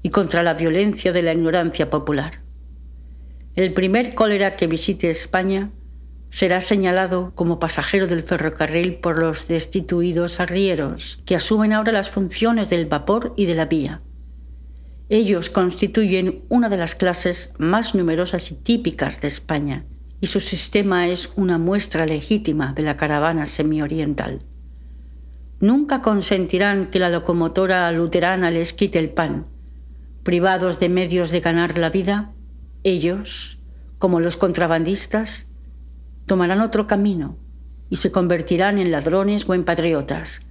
y 0.03 0.09
contra 0.09 0.43
la 0.43 0.53
violencia 0.53 1.13
de 1.13 1.21
la 1.21 1.31
ignorancia 1.31 1.89
popular? 1.89 2.41
El 3.61 3.73
primer 3.73 4.15
cólera 4.15 4.55
que 4.55 4.65
visite 4.65 5.11
España 5.11 5.69
será 6.31 6.61
señalado 6.61 7.31
como 7.35 7.59
pasajero 7.59 8.07
del 8.07 8.23
ferrocarril 8.23 8.95
por 8.95 9.19
los 9.19 9.47
destituidos 9.47 10.39
arrieros, 10.39 11.21
que 11.27 11.35
asumen 11.35 11.71
ahora 11.71 11.91
las 11.91 12.09
funciones 12.09 12.71
del 12.71 12.87
vapor 12.87 13.35
y 13.37 13.45
de 13.45 13.53
la 13.53 13.65
vía. 13.65 14.01
Ellos 15.09 15.51
constituyen 15.51 16.41
una 16.49 16.69
de 16.69 16.77
las 16.77 16.95
clases 16.95 17.53
más 17.59 17.93
numerosas 17.93 18.49
y 18.49 18.55
típicas 18.55 19.21
de 19.21 19.27
España, 19.27 19.85
y 20.19 20.25
su 20.25 20.39
sistema 20.39 21.07
es 21.07 21.31
una 21.35 21.59
muestra 21.59 22.07
legítima 22.07 22.73
de 22.73 22.81
la 22.81 22.97
caravana 22.97 23.45
semioriental. 23.45 24.41
Nunca 25.59 26.01
consentirán 26.01 26.89
que 26.89 26.97
la 26.97 27.09
locomotora 27.09 27.91
luterana 27.91 28.49
les 28.49 28.73
quite 28.73 28.97
el 28.97 29.11
pan. 29.11 29.45
Privados 30.23 30.79
de 30.79 30.89
medios 30.89 31.29
de 31.29 31.41
ganar 31.41 31.77
la 31.77 31.91
vida, 31.91 32.31
ellos, 32.83 33.59
como 33.97 34.19
los 34.19 34.37
contrabandistas, 34.37 35.47
tomarán 36.25 36.61
otro 36.61 36.87
camino 36.87 37.37
y 37.89 37.97
se 37.97 38.11
convertirán 38.11 38.77
en 38.77 38.91
ladrones 38.91 39.47
o 39.47 39.53
en 39.53 39.63
patriotas. 39.63 40.47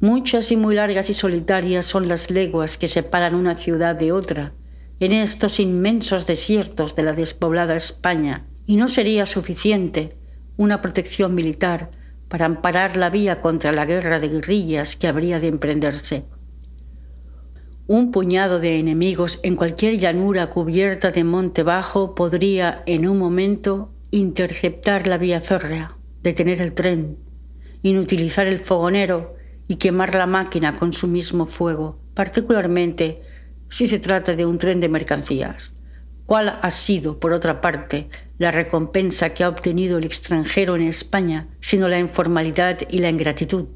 Muchas 0.00 0.52
y 0.52 0.56
muy 0.56 0.76
largas 0.76 1.10
y 1.10 1.14
solitarias 1.14 1.86
son 1.86 2.06
las 2.06 2.30
leguas 2.30 2.78
que 2.78 2.88
separan 2.88 3.34
una 3.34 3.56
ciudad 3.56 3.96
de 3.96 4.12
otra 4.12 4.52
en 5.00 5.12
estos 5.12 5.60
inmensos 5.60 6.26
desiertos 6.26 6.94
de 6.94 7.02
la 7.04 7.12
despoblada 7.12 7.76
España, 7.76 8.44
y 8.66 8.76
no 8.76 8.88
sería 8.88 9.26
suficiente 9.26 10.16
una 10.56 10.82
protección 10.82 11.34
militar 11.34 11.90
para 12.28 12.46
amparar 12.46 12.96
la 12.96 13.10
vía 13.10 13.40
contra 13.40 13.72
la 13.72 13.86
guerra 13.86 14.20
de 14.20 14.28
guerrillas 14.28 14.96
que 14.96 15.08
habría 15.08 15.40
de 15.40 15.48
emprenderse. 15.48 16.24
Un 17.90 18.12
puñado 18.12 18.60
de 18.60 18.78
enemigos 18.78 19.40
en 19.42 19.56
cualquier 19.56 19.96
llanura 19.96 20.50
cubierta 20.50 21.10
de 21.10 21.24
monte 21.24 21.62
bajo 21.62 22.14
podría 22.14 22.82
en 22.84 23.08
un 23.08 23.18
momento 23.18 23.94
interceptar 24.10 25.06
la 25.06 25.16
vía 25.16 25.40
férrea, 25.40 25.96
detener 26.22 26.60
el 26.60 26.74
tren, 26.74 27.16
inutilizar 27.82 28.46
el 28.46 28.60
fogonero 28.60 29.36
y 29.68 29.76
quemar 29.76 30.14
la 30.14 30.26
máquina 30.26 30.78
con 30.78 30.92
su 30.92 31.08
mismo 31.08 31.46
fuego, 31.46 31.98
particularmente 32.12 33.22
si 33.70 33.86
se 33.86 33.98
trata 33.98 34.36
de 34.36 34.44
un 34.44 34.58
tren 34.58 34.80
de 34.80 34.90
mercancías. 34.90 35.80
¿Cuál 36.26 36.58
ha 36.60 36.70
sido, 36.70 37.18
por 37.18 37.32
otra 37.32 37.62
parte, 37.62 38.10
la 38.36 38.50
recompensa 38.50 39.32
que 39.32 39.44
ha 39.44 39.48
obtenido 39.48 39.96
el 39.96 40.04
extranjero 40.04 40.76
en 40.76 40.82
España, 40.82 41.48
sino 41.62 41.88
la 41.88 41.98
informalidad 41.98 42.80
y 42.90 42.98
la 42.98 43.08
ingratitud? 43.08 43.68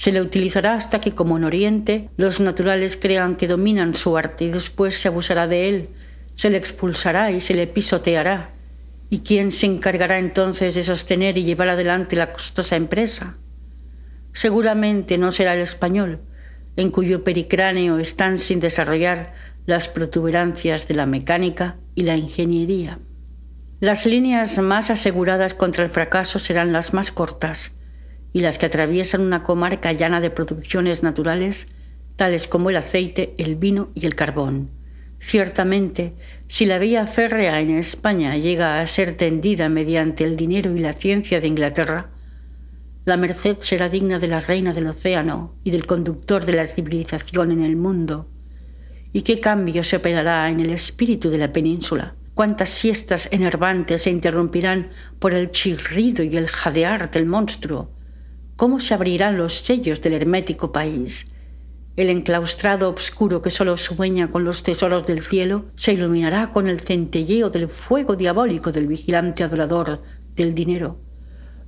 Se 0.00 0.12
le 0.12 0.22
utilizará 0.22 0.76
hasta 0.76 0.98
que, 1.02 1.12
como 1.12 1.36
en 1.36 1.44
Oriente, 1.44 2.08
los 2.16 2.40
naturales 2.40 2.96
crean 2.96 3.36
que 3.36 3.46
dominan 3.46 3.94
su 3.94 4.16
arte 4.16 4.46
y 4.46 4.50
después 4.50 4.98
se 4.98 5.08
abusará 5.08 5.46
de 5.46 5.68
él, 5.68 5.88
se 6.36 6.48
le 6.48 6.56
expulsará 6.56 7.32
y 7.32 7.42
se 7.42 7.52
le 7.52 7.66
pisoteará, 7.66 8.48
¿Y 9.10 9.18
quién 9.18 9.52
se 9.52 9.66
encargará 9.66 10.18
entonces 10.18 10.74
de 10.74 10.82
sostener 10.82 11.36
y 11.36 11.44
llevar 11.44 11.68
adelante 11.68 12.16
la 12.16 12.32
costosa 12.32 12.76
empresa? 12.76 13.36
Seguramente 14.32 15.18
no 15.18 15.32
será 15.32 15.52
el 15.52 15.60
español, 15.60 16.20
en 16.76 16.90
cuyo 16.90 17.22
pericráneo 17.22 17.98
están 17.98 18.38
sin 18.38 18.58
desarrollar 18.58 19.34
las 19.66 19.90
protuberancias 19.90 20.88
de 20.88 20.94
la 20.94 21.04
mecánica 21.04 21.76
y 21.94 22.04
la 22.04 22.16
ingeniería. 22.16 23.00
Las 23.80 24.06
líneas 24.06 24.56
más 24.56 24.88
aseguradas 24.88 25.52
contra 25.52 25.84
el 25.84 25.90
fracaso 25.90 26.38
serán 26.38 26.72
las 26.72 26.94
más 26.94 27.12
cortas, 27.12 27.79
y 28.32 28.40
las 28.40 28.58
que 28.58 28.66
atraviesan 28.66 29.22
una 29.22 29.42
comarca 29.42 29.92
llana 29.92 30.20
de 30.20 30.30
producciones 30.30 31.02
naturales, 31.02 31.68
tales 32.16 32.46
como 32.46 32.70
el 32.70 32.76
aceite, 32.76 33.34
el 33.38 33.56
vino 33.56 33.90
y 33.94 34.06
el 34.06 34.14
carbón. 34.14 34.70
Ciertamente, 35.20 36.14
si 36.48 36.64
la 36.64 36.78
vía 36.78 37.06
férrea 37.06 37.60
en 37.60 37.70
España 37.70 38.36
llega 38.36 38.80
a 38.80 38.86
ser 38.86 39.16
tendida 39.16 39.68
mediante 39.68 40.24
el 40.24 40.36
dinero 40.36 40.74
y 40.74 40.80
la 40.80 40.94
ciencia 40.94 41.40
de 41.40 41.48
Inglaterra, 41.48 42.10
la 43.04 43.16
merced 43.16 43.56
será 43.60 43.88
digna 43.88 44.18
de 44.18 44.28
la 44.28 44.40
reina 44.40 44.72
del 44.72 44.86
océano 44.86 45.54
y 45.64 45.70
del 45.70 45.86
conductor 45.86 46.44
de 46.44 46.52
la 46.52 46.66
civilización 46.66 47.50
en 47.50 47.64
el 47.64 47.76
mundo. 47.76 48.28
¿Y 49.12 49.22
qué 49.22 49.40
cambio 49.40 49.84
se 49.84 49.96
operará 49.96 50.48
en 50.48 50.60
el 50.60 50.70
espíritu 50.70 51.30
de 51.30 51.38
la 51.38 51.52
península? 51.52 52.14
¿Cuántas 52.34 52.68
siestas 52.70 53.28
enervantes 53.32 54.02
se 54.02 54.10
interrumpirán 54.10 54.90
por 55.18 55.34
el 55.34 55.50
chirrido 55.50 56.22
y 56.22 56.36
el 56.36 56.46
jadear 56.46 57.10
del 57.10 57.26
monstruo? 57.26 57.90
¿Cómo 58.60 58.78
se 58.78 58.92
abrirán 58.92 59.38
los 59.38 59.60
sellos 59.60 60.02
del 60.02 60.12
hermético 60.12 60.70
país? 60.70 61.28
El 61.96 62.10
enclaustrado 62.10 62.90
obscuro 62.90 63.40
que 63.40 63.50
solo 63.50 63.78
sueña 63.78 64.28
con 64.28 64.44
los 64.44 64.62
tesoros 64.62 65.06
del 65.06 65.24
cielo 65.24 65.64
se 65.76 65.94
iluminará 65.94 66.52
con 66.52 66.68
el 66.68 66.80
centelleo 66.80 67.48
del 67.48 67.70
fuego 67.70 68.16
diabólico 68.16 68.70
del 68.70 68.86
vigilante 68.86 69.44
adorador 69.44 70.02
del 70.36 70.54
dinero. 70.54 70.98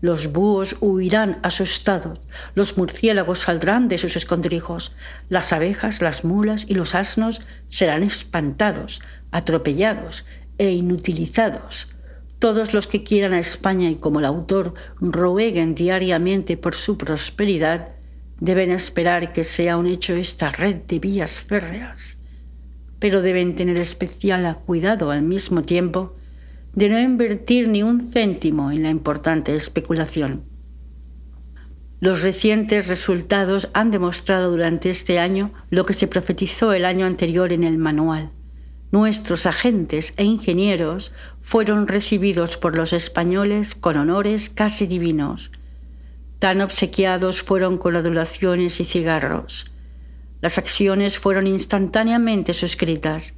Los 0.03 0.35
búhos 0.35 0.77
huirán 0.81 1.39
asustados, 1.43 2.21
los 2.55 2.77
murciélagos 2.77 3.39
saldrán 3.39 3.89
de 3.89 3.97
sus 3.97 4.15
escondrijos, 4.15 4.95
las 5.31 5.55
abejas, 5.55 6.03
las 6.03 6.27
mulas 6.27 6.67
y 6.69 6.75
los 6.75 6.95
asnos 6.95 7.41
serán 7.71 8.03
espantados, 8.03 9.01
atropellados 9.31 10.27
e 10.59 10.73
inutilizados. 10.73 11.92
Todos 12.43 12.75
los 12.75 12.89
que 12.89 13.05
quieran 13.05 13.35
a 13.35 13.39
España 13.39 13.89
y 13.89 13.95
como 13.95 14.19
el 14.19 14.25
autor 14.25 14.75
rueguen 14.99 15.77
diariamente 15.77 16.57
por 16.57 16.75
su 16.75 16.99
prosperidad, 16.99 17.91
deben 18.41 18.73
esperar 18.73 19.33
que 19.33 19.45
sea 19.45 19.77
un 19.77 19.87
hecho 19.87 20.15
esta 20.15 20.51
red 20.51 20.79
de 20.89 20.99
vías 20.99 21.39
férreas, 21.39 22.19
pero 22.99 23.23
deben 23.23 23.55
tener 23.55 23.77
especial 23.77 24.59
cuidado 24.67 25.13
al 25.13 25.23
mismo 25.23 25.63
tiempo 25.63 26.17
de 26.75 26.89
no 26.89 26.99
invertir 26.99 27.69
ni 27.69 27.85
un 27.85 28.11
céntimo 28.11 28.73
en 28.73 28.83
la 28.83 28.91
importante 28.91 29.55
especulación. 29.55 30.43
Los 32.01 32.23
recientes 32.23 32.89
resultados 32.89 33.71
han 33.73 33.93
demostrado 33.93 34.51
durante 34.51 34.91
este 34.91 35.21
año 35.21 35.53
lo 35.71 35.87
que 35.87 35.95
se 35.95 36.09
profetizó 36.09 36.73
el 36.73 36.87
año 36.87 37.07
anterior 37.07 37.53
en 37.53 37.63
el 37.63 37.79
manual. 37.79 38.33
Nuestros 38.93 39.47
agentes 39.47 40.13
e 40.19 40.25
ingenieros 40.25 41.15
fueron 41.41 41.89
recibidos 41.89 42.59
por 42.59 42.77
los 42.77 42.93
españoles 42.93 43.75
con 43.75 43.97
honores 43.97 44.51
casi 44.51 44.87
divinos. 44.87 45.51
Tan 46.39 46.61
obsequiados 46.61 47.41
fueron 47.41 47.79
con 47.79 47.97
adulaciones 47.97 48.81
y 48.81 48.85
cigarros. 48.85 49.75
Las 50.43 50.59
acciones 50.59 51.19
fueron 51.19 51.47
instantáneamente 51.47 52.53
suscritas 52.53 53.33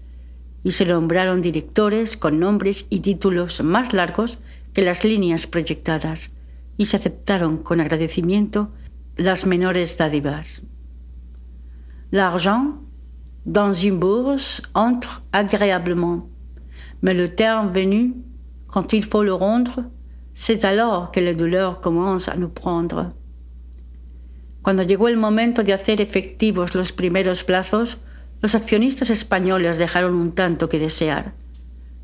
y 0.64 0.72
se 0.72 0.86
nombraron 0.86 1.40
directores 1.40 2.16
con 2.16 2.40
nombres 2.40 2.86
y 2.90 2.98
títulos 2.98 3.62
más 3.62 3.92
largos 3.92 4.40
que 4.72 4.82
las 4.82 5.04
líneas 5.04 5.46
proyectadas 5.46 6.32
y 6.76 6.86
se 6.86 6.96
aceptaron 6.96 7.58
con 7.58 7.80
agradecimiento 7.80 8.72
las 9.16 9.46
menores 9.46 9.96
dádivas. 9.98 10.64
L'argent, 12.10 12.83
dans 13.46 13.72
une 13.72 13.98
bourse, 13.98 14.62
entre 14.74 15.22
agréablement, 15.32 16.28
mais 17.02 17.14
le 17.14 17.28
terme 17.28 17.70
venu, 17.70 18.14
quand 18.68 18.92
il 18.92 19.04
faut 19.04 19.22
le 19.22 19.34
rendre, 19.34 19.84
c'est 20.32 20.64
alors 20.64 21.12
que 21.12 21.20
la 21.20 21.34
douleur 21.34 21.80
commence 21.80 22.28
à 22.28 22.36
nous 22.36 22.48
prendre. 22.48 23.12
Cuando 24.62 24.82
llegó 24.82 25.08
el 25.08 25.18
momento 25.18 25.62
de 25.62 25.74
hacer 25.74 26.00
efectivos 26.00 26.74
los 26.74 26.92
primeros 26.92 27.44
plazos, 27.44 27.98
los 28.40 28.54
accionistas 28.54 29.10
españoles 29.10 29.76
dejaron 29.76 30.14
un 30.14 30.32
tanto 30.32 30.68
que 30.68 30.78
desear. 30.78 31.34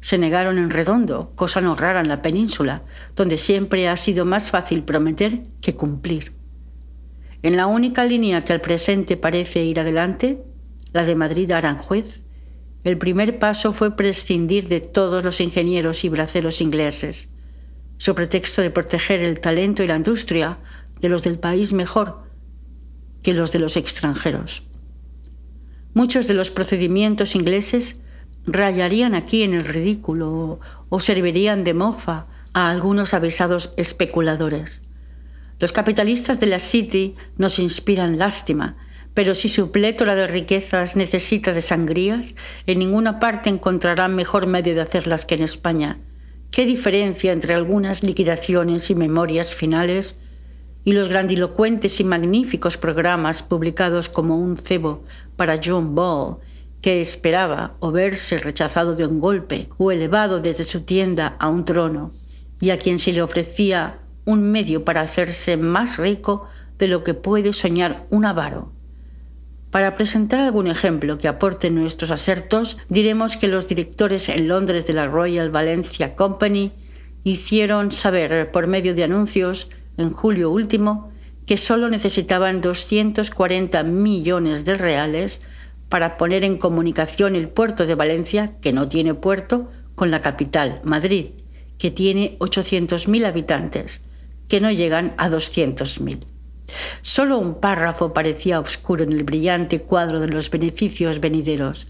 Se 0.02 0.18
negaron 0.18 0.58
en 0.58 0.70
redondo, 0.70 1.32
cosa 1.34 1.60
no 1.60 1.74
rara 1.74 2.00
en 2.00 2.08
la 2.08 2.22
península, 2.22 2.82
donde 3.16 3.38
siempre 3.38 3.88
ha 3.88 3.96
sido 3.96 4.24
más 4.26 4.50
fácil 4.50 4.82
prometer 4.82 5.42
que 5.62 5.74
cumplir. 5.74 6.32
En 7.42 7.56
la 7.56 7.66
única 7.66 8.04
línea 8.04 8.44
que 8.44 8.52
al 8.52 8.60
presente 8.60 9.16
parece 9.16 9.64
ir 9.64 9.80
adelante, 9.80 10.44
la 10.92 11.04
de 11.04 11.14
Madrid 11.14 11.50
Aranjuez, 11.50 12.22
el 12.82 12.96
primer 12.98 13.38
paso 13.38 13.72
fue 13.72 13.96
prescindir 13.96 14.68
de 14.68 14.80
todos 14.80 15.22
los 15.22 15.40
ingenieros 15.40 16.04
y 16.04 16.08
braceros 16.08 16.60
ingleses, 16.60 17.28
sobre 17.98 18.26
pretexto 18.26 18.62
de 18.62 18.70
proteger 18.70 19.20
el 19.20 19.40
talento 19.40 19.82
y 19.82 19.86
la 19.86 19.96
industria 19.96 20.58
de 21.00 21.08
los 21.10 21.22
del 21.22 21.38
país 21.38 21.72
mejor 21.72 22.24
que 23.22 23.34
los 23.34 23.52
de 23.52 23.58
los 23.58 23.76
extranjeros. 23.76 24.62
Muchos 25.92 26.26
de 26.26 26.34
los 26.34 26.50
procedimientos 26.50 27.34
ingleses 27.34 28.02
rayarían 28.46 29.14
aquí 29.14 29.42
en 29.42 29.54
el 29.54 29.64
ridículo 29.64 30.60
o 30.88 31.00
servirían 31.00 31.64
de 31.64 31.74
mofa 31.74 32.26
a 32.54 32.70
algunos 32.70 33.12
avisados 33.12 33.74
especuladores. 33.76 34.82
Los 35.58 35.72
capitalistas 35.72 36.40
de 36.40 36.46
la 36.46 36.58
City 36.58 37.16
nos 37.36 37.58
inspiran 37.58 38.18
lástima, 38.18 38.76
pero 39.20 39.34
si 39.34 39.50
su 39.50 39.70
plétora 39.70 40.14
de 40.14 40.26
riquezas 40.26 40.96
necesita 40.96 41.52
de 41.52 41.60
sangrías, 41.60 42.36
en 42.66 42.78
ninguna 42.78 43.20
parte 43.20 43.50
encontrarán 43.50 44.14
mejor 44.14 44.46
medio 44.46 44.74
de 44.74 44.80
hacerlas 44.80 45.26
que 45.26 45.34
en 45.34 45.42
España. 45.42 45.98
¿Qué 46.50 46.64
diferencia 46.64 47.30
entre 47.30 47.52
algunas 47.52 48.02
liquidaciones 48.02 48.88
y 48.88 48.94
memorias 48.94 49.54
finales 49.54 50.18
y 50.84 50.94
los 50.94 51.10
grandilocuentes 51.10 52.00
y 52.00 52.04
magníficos 52.04 52.78
programas 52.78 53.42
publicados 53.42 54.08
como 54.08 54.38
un 54.38 54.56
cebo 54.56 55.04
para 55.36 55.60
John 55.62 55.94
Ball, 55.94 56.38
que 56.80 57.02
esperaba 57.02 57.76
o 57.80 57.92
verse 57.92 58.38
rechazado 58.38 58.94
de 58.94 59.04
un 59.04 59.20
golpe 59.20 59.68
o 59.76 59.92
elevado 59.92 60.40
desde 60.40 60.64
su 60.64 60.84
tienda 60.84 61.36
a 61.38 61.50
un 61.50 61.66
trono, 61.66 62.10
y 62.58 62.70
a 62.70 62.78
quien 62.78 62.98
se 62.98 63.12
le 63.12 63.20
ofrecía 63.20 63.98
un 64.24 64.50
medio 64.50 64.86
para 64.86 65.02
hacerse 65.02 65.58
más 65.58 65.98
rico 65.98 66.46
de 66.78 66.88
lo 66.88 67.02
que 67.04 67.12
puede 67.12 67.52
soñar 67.52 68.06
un 68.08 68.24
avaro. 68.24 68.79
Para 69.70 69.94
presentar 69.94 70.40
algún 70.40 70.66
ejemplo 70.66 71.16
que 71.16 71.28
aporte 71.28 71.70
nuestros 71.70 72.10
asertos, 72.10 72.78
diremos 72.88 73.36
que 73.36 73.46
los 73.46 73.68
directores 73.68 74.28
en 74.28 74.48
Londres 74.48 74.86
de 74.86 74.94
la 74.94 75.06
Royal 75.06 75.50
Valencia 75.50 76.16
Company 76.16 76.72
hicieron 77.22 77.92
saber 77.92 78.50
por 78.50 78.66
medio 78.66 78.94
de 78.94 79.04
anuncios 79.04 79.70
en 79.96 80.10
julio 80.10 80.50
último 80.50 81.12
que 81.46 81.56
solo 81.56 81.88
necesitaban 81.88 82.60
240 82.60 83.82
millones 83.84 84.64
de 84.64 84.76
reales 84.76 85.42
para 85.88 86.16
poner 86.16 86.44
en 86.44 86.58
comunicación 86.58 87.36
el 87.36 87.48
puerto 87.48 87.86
de 87.86 87.94
Valencia, 87.94 88.52
que 88.60 88.72
no 88.72 88.88
tiene 88.88 89.14
puerto, 89.14 89.68
con 89.94 90.10
la 90.10 90.20
capital, 90.20 90.80
Madrid, 90.84 91.26
que 91.78 91.90
tiene 91.90 92.36
800.000 92.38 93.26
habitantes, 93.26 94.04
que 94.48 94.60
no 94.60 94.70
llegan 94.70 95.14
a 95.18 95.28
200.000. 95.28 96.20
Solo 97.02 97.38
un 97.38 97.60
párrafo 97.60 98.12
parecía 98.12 98.60
oscuro 98.60 99.04
en 99.04 99.12
el 99.12 99.24
brillante 99.24 99.80
cuadro 99.80 100.20
de 100.20 100.28
los 100.28 100.50
beneficios 100.50 101.20
venideros. 101.20 101.88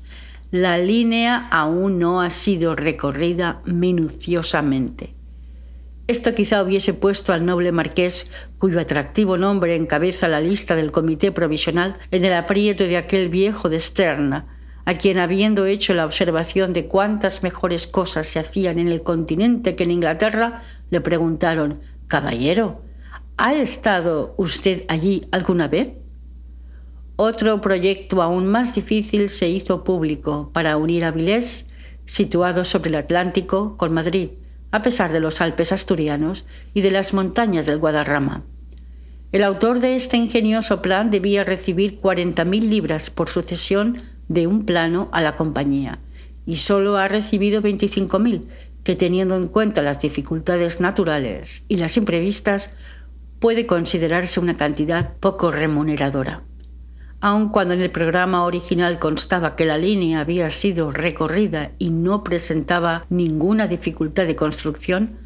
La 0.51 0.79
línea 0.79 1.49
aún 1.51 1.99
no 1.99 2.21
ha 2.21 2.31
sido 2.31 2.75
recorrida 2.75 3.63
minuciosamente. 3.65 5.15
Esto 6.11 6.35
quizá 6.35 6.65
hubiese 6.65 6.93
puesto 6.93 7.33
al 7.33 7.47
noble 7.47 7.71
marqués, 7.71 8.33
cuyo 8.59 8.81
atractivo 8.81 9.37
nombre 9.37 9.77
encabeza 9.77 10.27
la 10.27 10.41
lista 10.41 10.75
del 10.75 10.91
comité 10.91 11.31
provisional, 11.31 11.95
en 12.11 12.25
el 12.25 12.33
aprieto 12.33 12.83
de 12.83 12.97
aquel 12.97 13.29
viejo 13.29 13.69
de 13.69 13.79
Stern, 13.79 14.45
a 14.85 14.95
quien 14.95 15.21
habiendo 15.21 15.67
hecho 15.67 15.95
la 15.95 16.05
observación 16.05 16.73
de 16.73 16.87
cuántas 16.87 17.45
mejores 17.45 17.87
cosas 17.87 18.27
se 18.27 18.41
hacían 18.41 18.81
en 18.81 18.89
el 18.89 19.03
continente 19.03 19.77
que 19.77 19.85
en 19.85 19.93
Inglaterra, 19.93 20.65
le 20.91 21.01
preguntaron, 21.01 21.79
Caballero, 22.09 22.83
¿ha 23.41 23.55
estado 23.55 24.35
usted 24.37 24.85
allí 24.89 25.27
alguna 25.33 25.67
vez? 25.67 25.93
Otro 27.17 27.63
proyecto 27.63 28.21
aún 28.21 28.47
más 28.47 28.75
difícil 28.75 29.31
se 29.31 29.49
hizo 29.49 29.83
público 29.83 30.51
para 30.53 30.77
unir 30.77 31.07
a 31.07 31.11
Vilés, 31.11 31.71
situado 32.05 32.67
sobre 32.67 32.91
el 32.91 32.97
Atlántico, 32.97 33.79
con 33.79 33.95
Madrid, 33.95 34.29
a 34.73 34.83
pesar 34.83 35.11
de 35.11 35.21
los 35.21 35.41
Alpes 35.41 35.73
asturianos 35.73 36.45
y 36.75 36.83
de 36.83 36.91
las 36.91 37.15
montañas 37.15 37.65
del 37.65 37.79
Guadarrama. 37.79 38.45
El 39.33 39.43
autor 39.43 39.81
de 39.81 39.97
este 39.97 40.19
ingenioso 40.19 40.83
plan 40.83 41.11
debía 41.11 41.43
recibir 41.43 41.99
40.000 41.99 42.69
libras 42.69 43.09
por 43.09 43.31
sucesión 43.31 44.03
de 44.29 44.49
un 44.49 44.67
plano 44.67 45.09
a 45.13 45.23
la 45.23 45.37
compañía, 45.37 45.99
y 46.45 46.57
solo 46.57 46.99
ha 46.99 47.09
recibido 47.09 47.63
25.000, 47.63 48.43
que 48.85 48.97
teniendo 48.97 49.37
en 49.37 49.49
cuenta 49.49 49.81
las 49.81 50.03
dificultades 50.03 50.81
naturales 50.81 51.65
y 51.69 51.77
las 51.77 51.97
imprevistas, 51.97 52.75
puede 53.41 53.67
considerarse 53.67 54.39
una 54.39 54.57
cantidad 54.57 55.15
poco 55.19 55.51
remuneradora. 55.51 56.43
Aun 57.23 57.49
cuando 57.49 57.75
en 57.75 57.81
el 57.81 57.91
programa 57.91 58.45
original 58.45 58.99
constaba 58.99 59.57
que 59.57 59.65
la 59.65 59.77
línea 59.77 60.21
había 60.21 60.49
sido 60.51 60.93
recorrida 60.93 61.73
y 61.79 61.91
no 61.91 62.23
presentaba 62.23 63.05
ninguna 63.11 63.67
dificultad 63.67 64.27
de 64.27 64.37
construcción, 64.37 65.19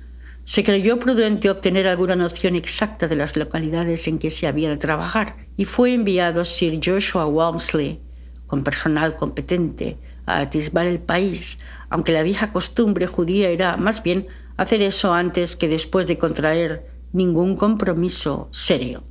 Se 0.47 0.63
creyó 0.63 1.01
prudente 1.01 1.49
obtener 1.49 1.89
alguna 1.89 2.17
noción 2.17 2.55
exacta 2.55 3.09
de 3.09 3.17
las 3.17 3.35
localidades 3.35 4.07
en 4.09 4.19
que 4.19 4.31
se 4.31 4.47
había 4.47 4.69
de 4.69 4.77
trabajar 4.77 5.37
y 5.57 5.65
fue 5.65 5.95
enviado 5.95 6.45
Sir 6.45 6.81
Joshua 6.85 7.27
Walmsley, 7.27 8.01
con 8.47 8.63
personal 8.63 9.17
competente, 9.17 9.97
a 10.27 10.41
atisbar 10.41 10.85
el 10.85 10.99
país, 10.99 11.61
aunque 11.89 12.13
la 12.13 12.23
vieja 12.23 12.53
costumbre 12.53 13.07
judía 13.07 13.49
era 13.49 13.79
más 13.79 14.03
bien 14.03 14.27
hacer 14.59 14.83
eso 14.83 15.15
antes 15.15 15.57
que 15.57 15.67
después 15.67 16.07
de 16.07 16.19
contraer 16.19 16.94
ningún 17.15 17.57
compromiso 17.57 18.49
serio. 18.51 19.05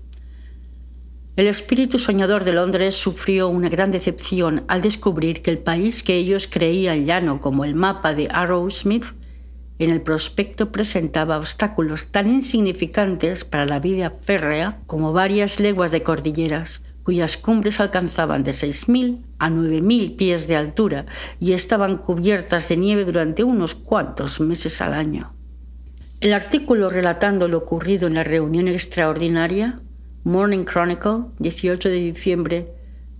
El 1.35 1.47
espíritu 1.47 1.97
soñador 1.97 2.43
de 2.43 2.53
Londres 2.53 2.95
sufrió 2.95 3.47
una 3.47 3.69
gran 3.69 3.89
decepción 3.89 4.65
al 4.67 4.83
descubrir 4.83 5.41
que 5.41 5.49
el 5.49 5.57
país 5.57 6.03
que 6.03 6.15
ellos 6.15 6.47
creían 6.47 7.05
llano 7.05 7.41
como 7.41 7.65
el 7.65 7.73
mapa 7.73 8.13
de 8.13 8.27
Arrowsmith 8.31 9.05
en 9.79 9.89
el 9.89 10.01
prospecto 10.01 10.71
presentaba 10.71 11.39
obstáculos 11.39 12.07
tan 12.11 12.29
insignificantes 12.29 13.43
para 13.45 13.65
la 13.65 13.79
vida 13.79 14.11
férrea 14.11 14.77
como 14.85 15.11
varias 15.11 15.59
leguas 15.59 15.91
de 15.91 16.03
cordilleras, 16.03 16.85
cuyas 17.01 17.37
cumbres 17.37 17.79
alcanzaban 17.79 18.43
de 18.43 18.51
6.000 18.51 19.23
a 19.39 19.49
9.000 19.49 20.15
pies 20.15 20.47
de 20.47 20.55
altura 20.55 21.05
y 21.39 21.53
estaban 21.53 21.97
cubiertas 21.97 22.69
de 22.69 22.77
nieve 22.77 23.05
durante 23.05 23.43
unos 23.43 23.73
cuantos 23.73 24.39
meses 24.39 24.79
al 24.81 24.93
año. 24.93 25.33
El 26.23 26.31
artículo 26.31 26.87
relatando 26.87 27.49
lo 27.49 27.57
ocurrido 27.57 28.07
en 28.07 28.13
la 28.13 28.23
reunión 28.23 28.69
extraordinaria 28.69 29.81
Morning 30.23 30.63
Chronicle, 30.63 31.25
18 31.39 31.89
de 31.89 31.95
diciembre 31.95 32.67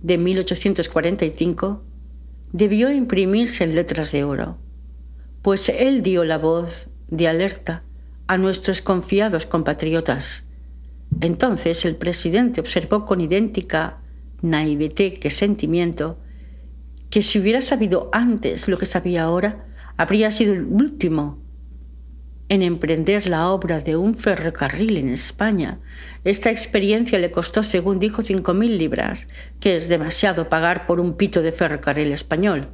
de 0.00 0.16
1845, 0.16 1.84
debió 2.52 2.90
imprimirse 2.90 3.64
en 3.64 3.74
letras 3.74 4.10
de 4.10 4.24
oro, 4.24 4.56
pues 5.42 5.68
él 5.68 6.02
dio 6.02 6.24
la 6.24 6.38
voz 6.38 6.88
de 7.08 7.28
alerta 7.28 7.82
a 8.26 8.38
nuestros 8.38 8.80
confiados 8.80 9.44
compatriotas. 9.44 10.50
Entonces 11.20 11.84
el 11.84 11.96
presidente 11.96 12.62
observó 12.62 13.04
con 13.04 13.20
idéntica 13.20 13.98
naivete 14.40 15.20
que 15.20 15.28
sentimiento 15.28 16.18
que 17.10 17.20
si 17.20 17.38
hubiera 17.38 17.60
sabido 17.60 18.08
antes 18.12 18.66
lo 18.66 18.78
que 18.78 18.86
sabía 18.86 19.24
ahora, 19.24 19.66
habría 19.98 20.30
sido 20.30 20.54
el 20.54 20.64
último 20.64 21.43
en 22.48 22.62
emprender 22.62 23.26
la 23.26 23.48
obra 23.48 23.80
de 23.80 23.96
un 23.96 24.16
ferrocarril 24.16 24.98
en 24.98 25.08
España. 25.08 25.80
Esta 26.24 26.50
experiencia 26.50 27.18
le 27.18 27.30
costó, 27.30 27.62
según 27.62 27.98
dijo, 27.98 28.22
cinco 28.22 28.52
mil 28.54 28.76
libras, 28.76 29.28
que 29.60 29.76
es 29.76 29.88
demasiado 29.88 30.48
pagar 30.48 30.86
por 30.86 31.00
un 31.00 31.16
pito 31.16 31.42
de 31.42 31.52
ferrocarril 31.52 32.12
español. 32.12 32.68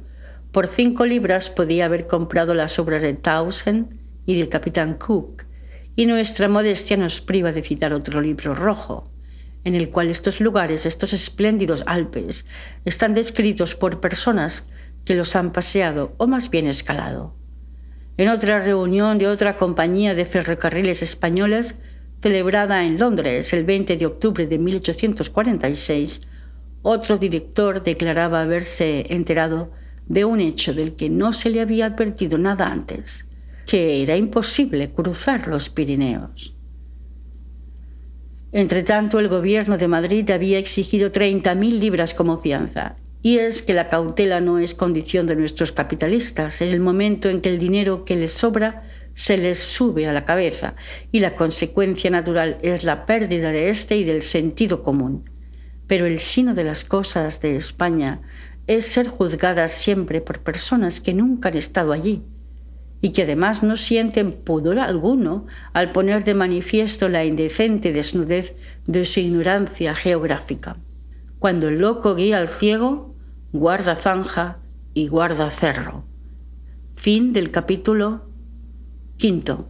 Por 0.51 0.67
cinco 0.67 1.05
libras 1.05 1.49
podía 1.49 1.85
haber 1.85 2.07
comprado 2.07 2.53
las 2.53 2.77
obras 2.79 3.01
de 3.01 3.13
Townsend 3.13 3.97
y 4.25 4.37
del 4.37 4.49
capitán 4.49 4.95
Cook, 4.95 5.43
y 5.95 6.05
nuestra 6.05 6.47
modestia 6.47 6.97
nos 6.97 7.21
priva 7.21 7.51
de 7.51 7.63
citar 7.63 7.93
otro 7.93 8.21
libro 8.21 8.53
rojo, 8.53 9.09
en 9.63 9.75
el 9.75 9.89
cual 9.89 10.09
estos 10.09 10.41
lugares, 10.41 10.85
estos 10.85 11.13
espléndidos 11.13 11.83
Alpes, 11.85 12.45
están 12.83 13.13
descritos 13.13 13.75
por 13.75 14.01
personas 14.01 14.69
que 15.05 15.15
los 15.15 15.35
han 15.35 15.51
paseado 15.51 16.13
o 16.17 16.27
más 16.27 16.49
bien 16.49 16.67
escalado. 16.67 17.40
En 18.21 18.29
otra 18.29 18.59
reunión 18.59 19.17
de 19.17 19.27
otra 19.27 19.57
compañía 19.57 20.13
de 20.13 20.25
ferrocarriles 20.25 21.01
españolas, 21.01 21.79
celebrada 22.21 22.85
en 22.85 22.99
Londres 22.99 23.51
el 23.51 23.63
20 23.65 23.97
de 23.97 24.05
octubre 24.05 24.45
de 24.45 24.59
1846, 24.59 26.27
otro 26.83 27.17
director 27.17 27.81
declaraba 27.81 28.43
haberse 28.43 29.11
enterado 29.11 29.71
de 30.05 30.23
un 30.23 30.39
hecho 30.39 30.75
del 30.75 30.93
que 30.93 31.09
no 31.09 31.33
se 31.33 31.49
le 31.49 31.61
había 31.61 31.87
advertido 31.87 32.37
nada 32.37 32.67
antes, 32.67 33.27
que 33.65 34.03
era 34.03 34.15
imposible 34.15 34.91
cruzar 34.91 35.47
los 35.47 35.71
Pirineos. 35.71 36.53
Entretanto, 38.51 39.19
el 39.19 39.29
gobierno 39.29 39.79
de 39.79 39.87
Madrid 39.87 40.29
había 40.29 40.59
exigido 40.59 41.11
30.000 41.11 41.79
libras 41.79 42.13
como 42.13 42.37
fianza 42.37 42.97
y 43.21 43.37
es 43.37 43.61
que 43.61 43.73
la 43.73 43.89
cautela 43.89 44.41
no 44.41 44.57
es 44.57 44.73
condición 44.73 45.27
de 45.27 45.35
nuestros 45.35 45.71
capitalistas. 45.71 46.61
En 46.61 46.69
el 46.69 46.79
momento 46.79 47.29
en 47.29 47.41
que 47.41 47.49
el 47.49 47.59
dinero 47.59 48.03
que 48.03 48.15
les 48.15 48.31
sobra 48.31 48.83
se 49.13 49.37
les 49.37 49.59
sube 49.59 50.07
a 50.07 50.13
la 50.13 50.25
cabeza 50.25 50.75
y 51.11 51.19
la 51.19 51.35
consecuencia 51.35 52.09
natural 52.09 52.57
es 52.61 52.83
la 52.83 53.05
pérdida 53.05 53.51
de 53.51 53.69
este 53.69 53.97
y 53.97 54.03
del 54.03 54.23
sentido 54.23 54.83
común. 54.83 55.29
Pero 55.87 56.05
el 56.05 56.19
sino 56.19 56.55
de 56.55 56.63
las 56.63 56.83
cosas 56.83 57.41
de 57.41 57.55
España 57.55 58.21
es 58.67 58.85
ser 58.85 59.07
juzgadas 59.07 59.73
siempre 59.73 60.21
por 60.21 60.39
personas 60.39 61.01
que 61.01 61.13
nunca 61.13 61.49
han 61.49 61.57
estado 61.57 61.91
allí 61.91 62.23
y 63.01 63.11
que 63.11 63.23
además 63.23 63.63
no 63.63 63.75
sienten 63.75 64.31
pudor 64.31 64.79
alguno 64.79 65.47
al 65.73 65.91
poner 65.91 66.23
de 66.23 66.35
manifiesto 66.35 67.09
la 67.09 67.25
indecente 67.25 67.91
desnudez 67.91 68.55
de 68.85 69.05
su 69.05 69.19
ignorancia 69.19 69.95
geográfica. 69.95 70.77
Cuando 71.39 71.69
el 71.69 71.79
loco 71.79 72.13
guía 72.13 72.37
al 72.37 72.49
ciego, 72.49 73.10
guarda 73.53 73.95
zanja 73.95 74.59
y 74.93 75.07
guarda 75.07 75.51
cerro. 75.51 76.05
Fin 76.95 77.33
del 77.33 77.51
capítulo 77.51 78.29
quinto. 79.17 79.67